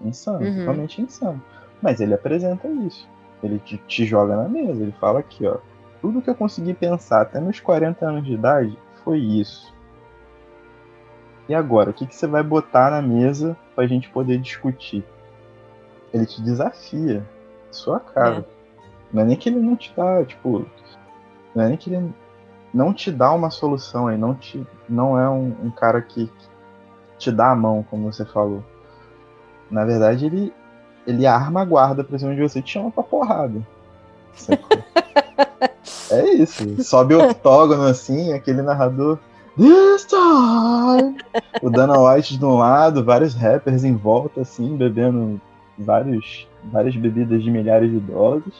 [0.00, 0.58] insano, uhum.
[0.58, 1.42] totalmente insano.
[1.82, 3.08] Mas ele apresenta isso.
[3.42, 5.58] Ele te, te joga na mesa, ele fala aqui, ó,
[6.00, 9.74] tudo que eu consegui pensar até meus 40 anos de idade foi isso.
[11.48, 15.04] E agora, o que, que você vai botar na mesa pra gente poder discutir?
[16.12, 17.24] Ele te desafia.
[17.76, 18.38] Sua cara.
[18.38, 18.44] É.
[19.12, 20.66] Não é nem que ele não te dá, tipo.
[21.54, 22.12] Não é nem que ele
[22.72, 24.18] não te dá uma solução aí.
[24.18, 26.48] Não, te, não é um, um cara que, que
[27.18, 28.64] te dá a mão, como você falou.
[29.70, 30.52] Na verdade, ele,
[31.06, 33.60] ele arma a guarda pra cima de você e te chama pra porrada.
[36.08, 36.82] É isso.
[36.84, 39.18] Sobe o octógono assim, aquele narrador.
[39.56, 41.16] This time!
[41.62, 45.40] O Dana White de um lado, vários rappers em volta, assim, bebendo
[45.78, 48.54] vários, várias bebidas de milhares de dólares.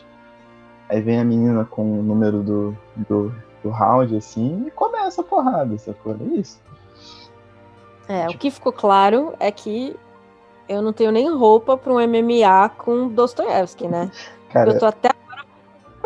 [0.88, 2.76] Aí vem a menina com o número do,
[3.08, 6.14] do, do round, assim, e começa a porrada, sacou?
[6.14, 6.60] É isso.
[8.08, 9.96] É, o que ficou claro é que
[10.68, 14.10] eu não tenho nem roupa para um MMA com Dostoiévski, né?
[14.50, 15.10] Cara, eu tô até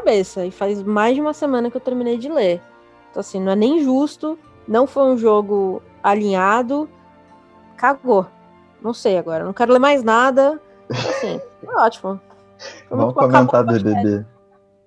[0.00, 0.44] cabeça.
[0.44, 2.62] E faz mais de uma semana que eu terminei de ler.
[3.10, 4.38] Então, assim, não é nem justo.
[4.66, 6.88] Não foi um jogo alinhado.
[7.76, 8.26] Cagou.
[8.80, 9.44] Não sei agora.
[9.44, 10.60] Não quero ler mais nada.
[10.90, 12.20] Assim, foi ótimo.
[12.88, 14.26] Foi Vamos comentar BBB.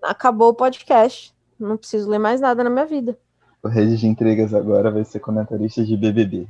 [0.01, 1.33] Acabou o podcast.
[1.59, 3.17] Não preciso ler mais nada na minha vida.
[3.61, 6.47] O Rede de Intrigas agora vai ser comentarista de BBB.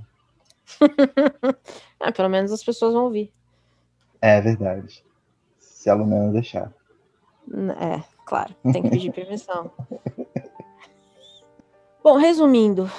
[2.00, 3.32] é, pelo menos as pessoas vão ouvir.
[4.20, 5.06] É verdade.
[5.60, 6.74] Se a Lumena deixar.
[7.80, 8.14] É.
[8.26, 9.70] Claro, tem que pedir permissão.
[12.04, 12.90] Bom, resumindo,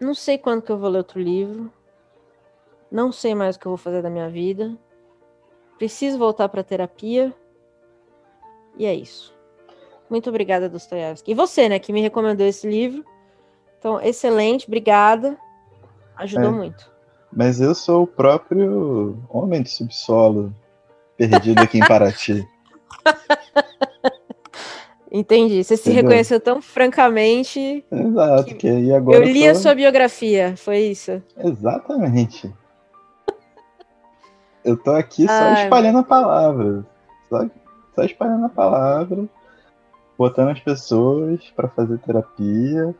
[0.00, 1.70] não sei quando que eu vou ler outro livro.
[2.90, 4.76] Não sei mais o que eu vou fazer da minha vida.
[5.80, 7.34] Preciso voltar para terapia.
[8.76, 9.34] E é isso.
[10.10, 11.30] Muito obrigada, Dostoiévski.
[11.30, 13.02] E você, né, que me recomendou esse livro.
[13.78, 15.38] Então, excelente, obrigada.
[16.16, 16.92] Ajudou é, muito.
[17.32, 20.54] Mas eu sou o próprio homem de subsolo
[21.16, 22.46] perdido aqui em Paraty.
[25.10, 25.64] Entendi.
[25.64, 26.10] Você se Entendeu?
[26.10, 27.82] reconheceu tão francamente.
[27.90, 28.44] Exato.
[28.44, 29.48] Que, que e agora eu li tô...
[29.48, 31.22] a sua biografia, foi isso?
[31.38, 32.52] Exatamente.
[34.64, 36.84] Eu tô aqui só Ai, espalhando a palavra.
[37.28, 37.46] Só,
[37.94, 39.24] só espalhando a palavra,
[40.18, 42.94] botando as pessoas para fazer terapia,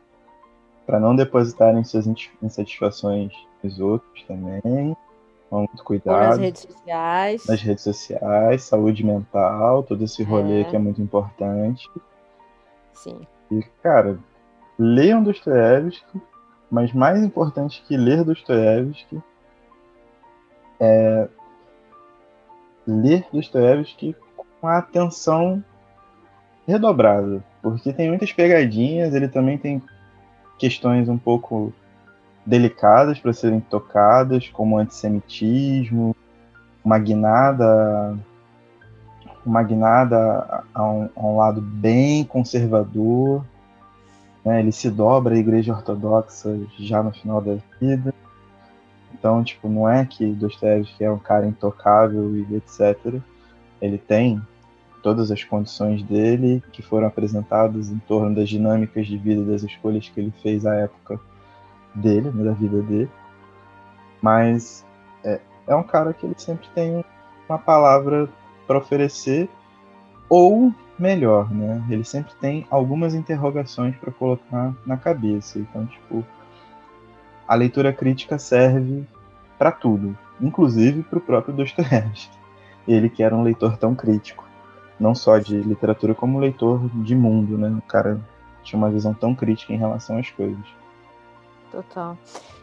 [0.86, 2.06] para não depositarem suas
[2.42, 3.32] insatisfações
[3.62, 4.96] nos outros também.
[5.50, 6.28] Muito cuidado.
[6.28, 7.46] Nas redes sociais.
[7.46, 10.64] Nas redes sociais, saúde mental, todo esse rolê é.
[10.64, 11.88] que é muito importante.
[12.94, 13.20] Sim.
[13.50, 14.18] E, cara,
[14.78, 16.20] leiam Dostoiévski,
[16.70, 19.20] mas mais importante que ler Dostoiévski
[20.78, 21.28] é
[22.90, 24.16] ler Dostoiévski
[24.60, 25.62] com a atenção
[26.66, 29.82] redobrada, porque tem muitas pegadinhas, ele também tem
[30.58, 31.72] questões um pouco
[32.44, 36.14] delicadas para serem tocadas, como antissemitismo,
[36.84, 38.16] uma guinada
[40.74, 43.44] a um, a um lado bem conservador.
[44.44, 44.60] Né?
[44.60, 48.14] Ele se dobra à igreja ortodoxa já no final da vida.
[49.20, 53.20] Então, tipo, não é que Dostoevsky é um cara intocável e etc.
[53.80, 54.40] Ele tem
[55.02, 60.08] todas as condições dele que foram apresentadas em torno das dinâmicas de vida das escolhas
[60.08, 61.20] que ele fez à época
[61.94, 63.10] dele, né, da vida dele.
[64.22, 64.86] Mas
[65.22, 67.04] é, é um cara que ele sempre tem
[67.46, 68.26] uma palavra
[68.66, 69.50] para oferecer,
[70.30, 71.84] ou melhor, né?
[71.90, 75.58] Ele sempre tem algumas interrogações para colocar na cabeça.
[75.58, 76.24] Então, tipo,
[77.50, 79.04] a leitura crítica serve
[79.58, 82.38] para tudo, inclusive para o próprio Dostoiévski.
[82.86, 84.44] Ele que era um leitor tão crítico,
[85.00, 87.68] não só de literatura como leitor de mundo, né?
[87.76, 88.20] O cara
[88.62, 90.64] tinha uma visão tão crítica em relação às coisas.
[91.72, 92.16] Total.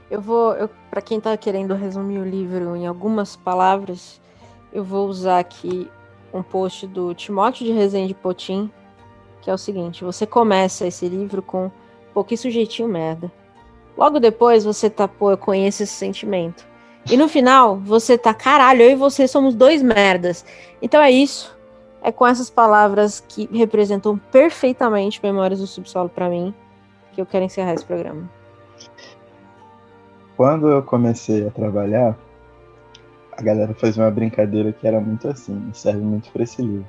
[0.09, 0.55] Eu vou,
[0.89, 4.21] para quem está querendo resumir o livro em algumas palavras,
[4.71, 5.91] eu vou usar aqui
[6.33, 8.71] um post do Timóteo de Rezende Potim,
[9.41, 11.69] que é o seguinte: você começa esse livro com
[12.25, 13.29] que sujeitinho merda.
[13.97, 16.67] Logo depois você tá, pô, eu conheço esse sentimento.
[17.09, 20.45] E no final, você tá, caralho, eu e você somos dois merdas.
[20.81, 21.57] Então é isso.
[22.01, 26.53] É com essas palavras que representam perfeitamente Memórias do Subsolo para mim
[27.11, 28.29] que eu quero encerrar esse programa.
[30.35, 32.15] Quando eu comecei a trabalhar,
[33.31, 36.85] a galera fazia uma brincadeira que era muito assim, serve muito para esse livro.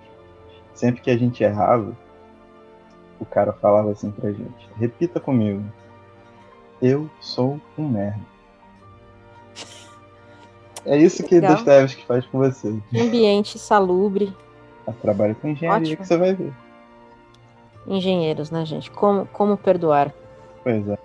[0.74, 1.96] Sempre que a gente errava,
[3.18, 5.64] o cara falava assim pra gente: repita comigo.
[6.80, 8.20] Eu sou um merda.
[10.86, 11.54] É isso que Legal.
[11.54, 12.68] Dostoevsky faz com você.
[12.94, 14.34] Ambiente salubre.
[15.02, 15.96] Trabalha com engenharia Ótimo.
[15.98, 16.52] que você vai ver.
[17.86, 18.90] Engenheiros, né, gente?
[18.90, 20.14] Como, como perdoar?
[20.62, 20.98] Pois é.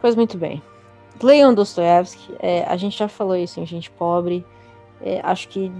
[0.00, 0.62] Pois muito bem.
[1.22, 2.34] Leiam Dostoiévski.
[2.38, 4.44] É, a gente já falou isso em Gente Pobre.
[5.02, 5.70] É, acho que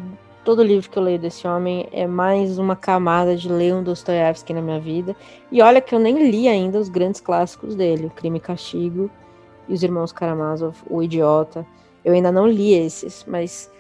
[0.49, 4.63] todo livro que eu leio desse homem é mais uma camada de Leon Dostoiévski na
[4.63, 5.15] minha vida.
[5.53, 9.11] E olha que eu nem li ainda os grandes clássicos dele, O Crime e Castigo
[9.69, 11.67] e Os Irmãos Karamazov, O Idiota.
[12.03, 13.71] Eu ainda não li esses, mas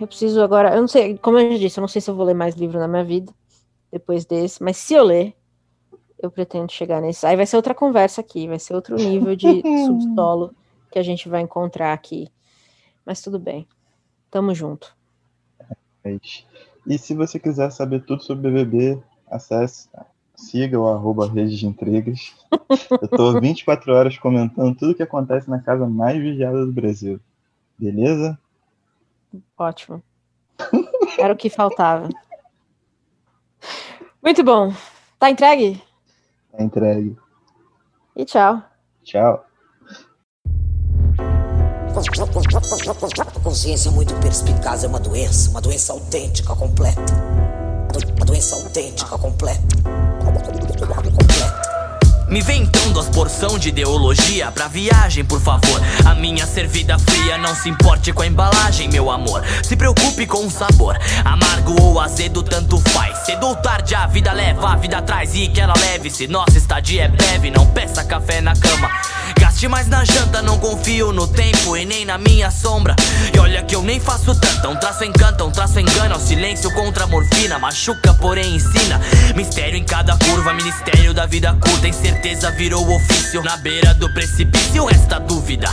[0.00, 0.74] eu preciso agora.
[0.74, 2.56] Eu não sei, como eu já disse, eu não sei se eu vou ler mais
[2.56, 3.32] livro na minha vida
[3.92, 5.36] depois desse, mas se eu ler,
[6.18, 7.24] eu pretendo chegar nesse.
[7.24, 10.52] Aí vai ser outra conversa aqui, vai ser outro nível de subsolo
[10.90, 12.26] que a gente vai encontrar aqui.
[13.06, 13.68] Mas tudo bem.
[14.28, 15.00] Tamo junto.
[16.04, 16.46] Mas-
[16.86, 19.00] E se você quiser saber tudo sobre BBB,
[19.30, 19.88] acesse,
[20.34, 22.34] siga o arroba Rede de Intrigas.
[23.00, 27.20] Eu tô 24 horas comentando tudo que acontece na casa mais vigiada do Brasil.
[27.78, 28.38] Beleza?
[29.56, 30.02] Ótimo.
[31.18, 32.08] Era o que faltava.
[34.22, 34.72] Muito bom.
[35.18, 35.80] Tá entregue?
[36.50, 37.16] Tá entregue.
[38.16, 38.62] E tchau.
[39.02, 39.44] Tchau.
[41.94, 47.12] A consciência muito perspicaz é uma doença, uma doença autêntica, completa.
[48.16, 49.60] Uma doença autêntica, completa.
[50.24, 50.91] Completa.
[52.32, 55.82] Me vem então duas porção de ideologia pra viagem, por favor.
[56.06, 59.44] A minha servida fria, não se importe com a embalagem, meu amor.
[59.62, 63.18] Se preocupe com o sabor, amargo ou azedo, tanto faz.
[63.26, 66.08] Cedo ou tarde a vida leva a vida atrás e que ela leve.
[66.08, 68.90] Se nossa estadia é breve, não peça café na cama.
[69.38, 72.96] Gaste mais na janta, não confio no tempo e nem na minha sombra.
[73.34, 76.16] E olha que eu nem faço tanto, um traço encanta, um traço engana.
[76.16, 78.98] O silêncio contra a morfina, machuca, porém ensina.
[79.36, 81.86] Mistério em cada curva, ministério da vida curta.
[81.86, 82.21] Incerteza
[82.56, 83.42] virou ofício.
[83.42, 85.68] Na beira do precipício resta dúvida.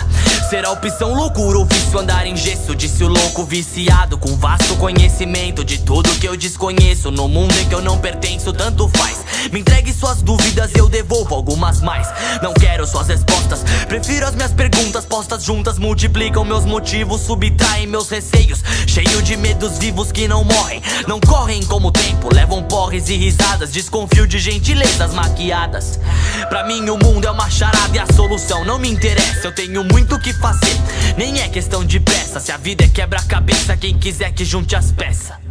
[0.50, 2.76] Será opção loucura ou vício andar em gesso?
[2.76, 7.12] Disse o louco viciado com vasto conhecimento de tudo que eu desconheço.
[7.12, 9.20] No mundo em que eu não pertenço, tanto faz.
[9.52, 12.08] Me entregue suas dúvidas, eu devolvo algumas mais.
[12.42, 15.78] Não quero suas respostas, prefiro as minhas perguntas postas juntas.
[15.78, 18.64] Multiplicam meus motivos, subtraem meus receios.
[18.88, 23.16] Cheio de medos vivos que não morrem, não correm como o tempo, levam porres e
[23.16, 23.72] risadas.
[23.72, 26.00] Desconfio de gentilezas maquiadas.
[26.48, 29.48] Pra mim, o mundo é uma charada e a solução não me interessa.
[29.48, 30.78] Eu tenho muito o que fazer,
[31.18, 32.40] nem é questão de pressa.
[32.40, 35.49] Se a vida é quebra-cabeça, quem quiser que junte as peças.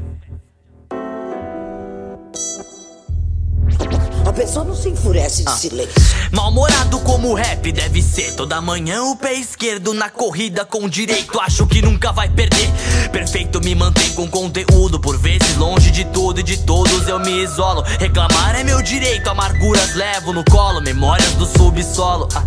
[4.39, 5.57] Pessoa não se enfurece de ah.
[5.57, 6.01] silêncio.
[6.31, 8.35] Mal-humorado como rap deve ser.
[8.35, 11.41] Toda manhã o pé esquerdo na corrida com direito.
[11.41, 12.71] Acho que nunca vai perder.
[13.11, 15.01] Perfeito, me mantém com conteúdo.
[15.01, 17.83] Por vezes longe de tudo e de todos eu me isolo.
[17.99, 20.81] Reclamar é meu direito, amarguras levo no colo.
[20.81, 22.29] Memórias do subsolo.
[22.37, 22.45] Ah.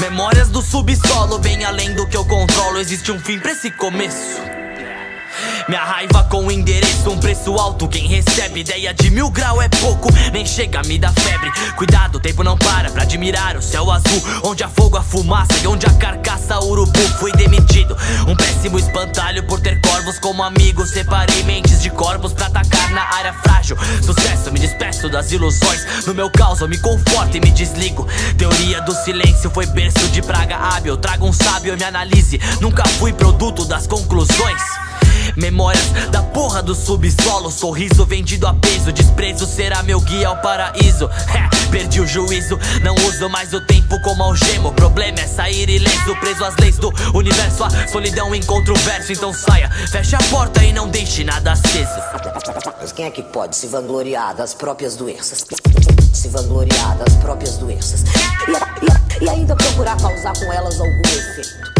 [0.00, 2.78] Memórias do subsolo, bem além do que eu controlo.
[2.78, 4.53] Existe um fim pra esse começo.
[5.66, 7.88] Minha raiva com endereço, um preço alto.
[7.88, 11.50] Quem recebe ideia de mil grau é pouco, nem chega me dar febre.
[11.76, 14.22] Cuidado, o tempo não para pra admirar o céu azul.
[14.42, 17.00] Onde há fogo, a fumaça e onde a carcaça, urubu.
[17.18, 17.96] Fui demitido,
[18.28, 20.90] um péssimo espantalho por ter corvos como amigos.
[20.90, 23.78] Separei mentes de corpos pra atacar na área frágil.
[24.02, 26.04] Sucesso, me despeço das ilusões.
[26.06, 28.06] No meu caos, eu me conforto e me desligo.
[28.36, 30.98] Teoria do silêncio foi berço de praga hábil.
[30.98, 32.38] Trago um sábio e me analise.
[32.60, 34.62] Nunca fui produto das conclusões.
[35.36, 37.50] Memórias da porra do subsolo.
[37.50, 38.92] Sorriso vendido a peso.
[38.92, 41.08] Desprezo será meu guia ao paraíso.
[41.70, 42.58] Perdi o juízo.
[42.82, 44.68] Não uso mais o tempo como algema.
[44.68, 46.16] O problema é sair ileso.
[46.20, 47.64] Preso às leis do universo.
[47.64, 49.12] A solidão encontra o verso.
[49.12, 52.00] Então saia, feche a porta e não deixe nada aceso.
[52.80, 55.44] Mas quem é que pode se vangloriar das próprias doenças?
[56.12, 58.04] Se vangloriar das próprias doenças.
[58.48, 61.73] E, e, e ainda procurar causar com elas algum efeito.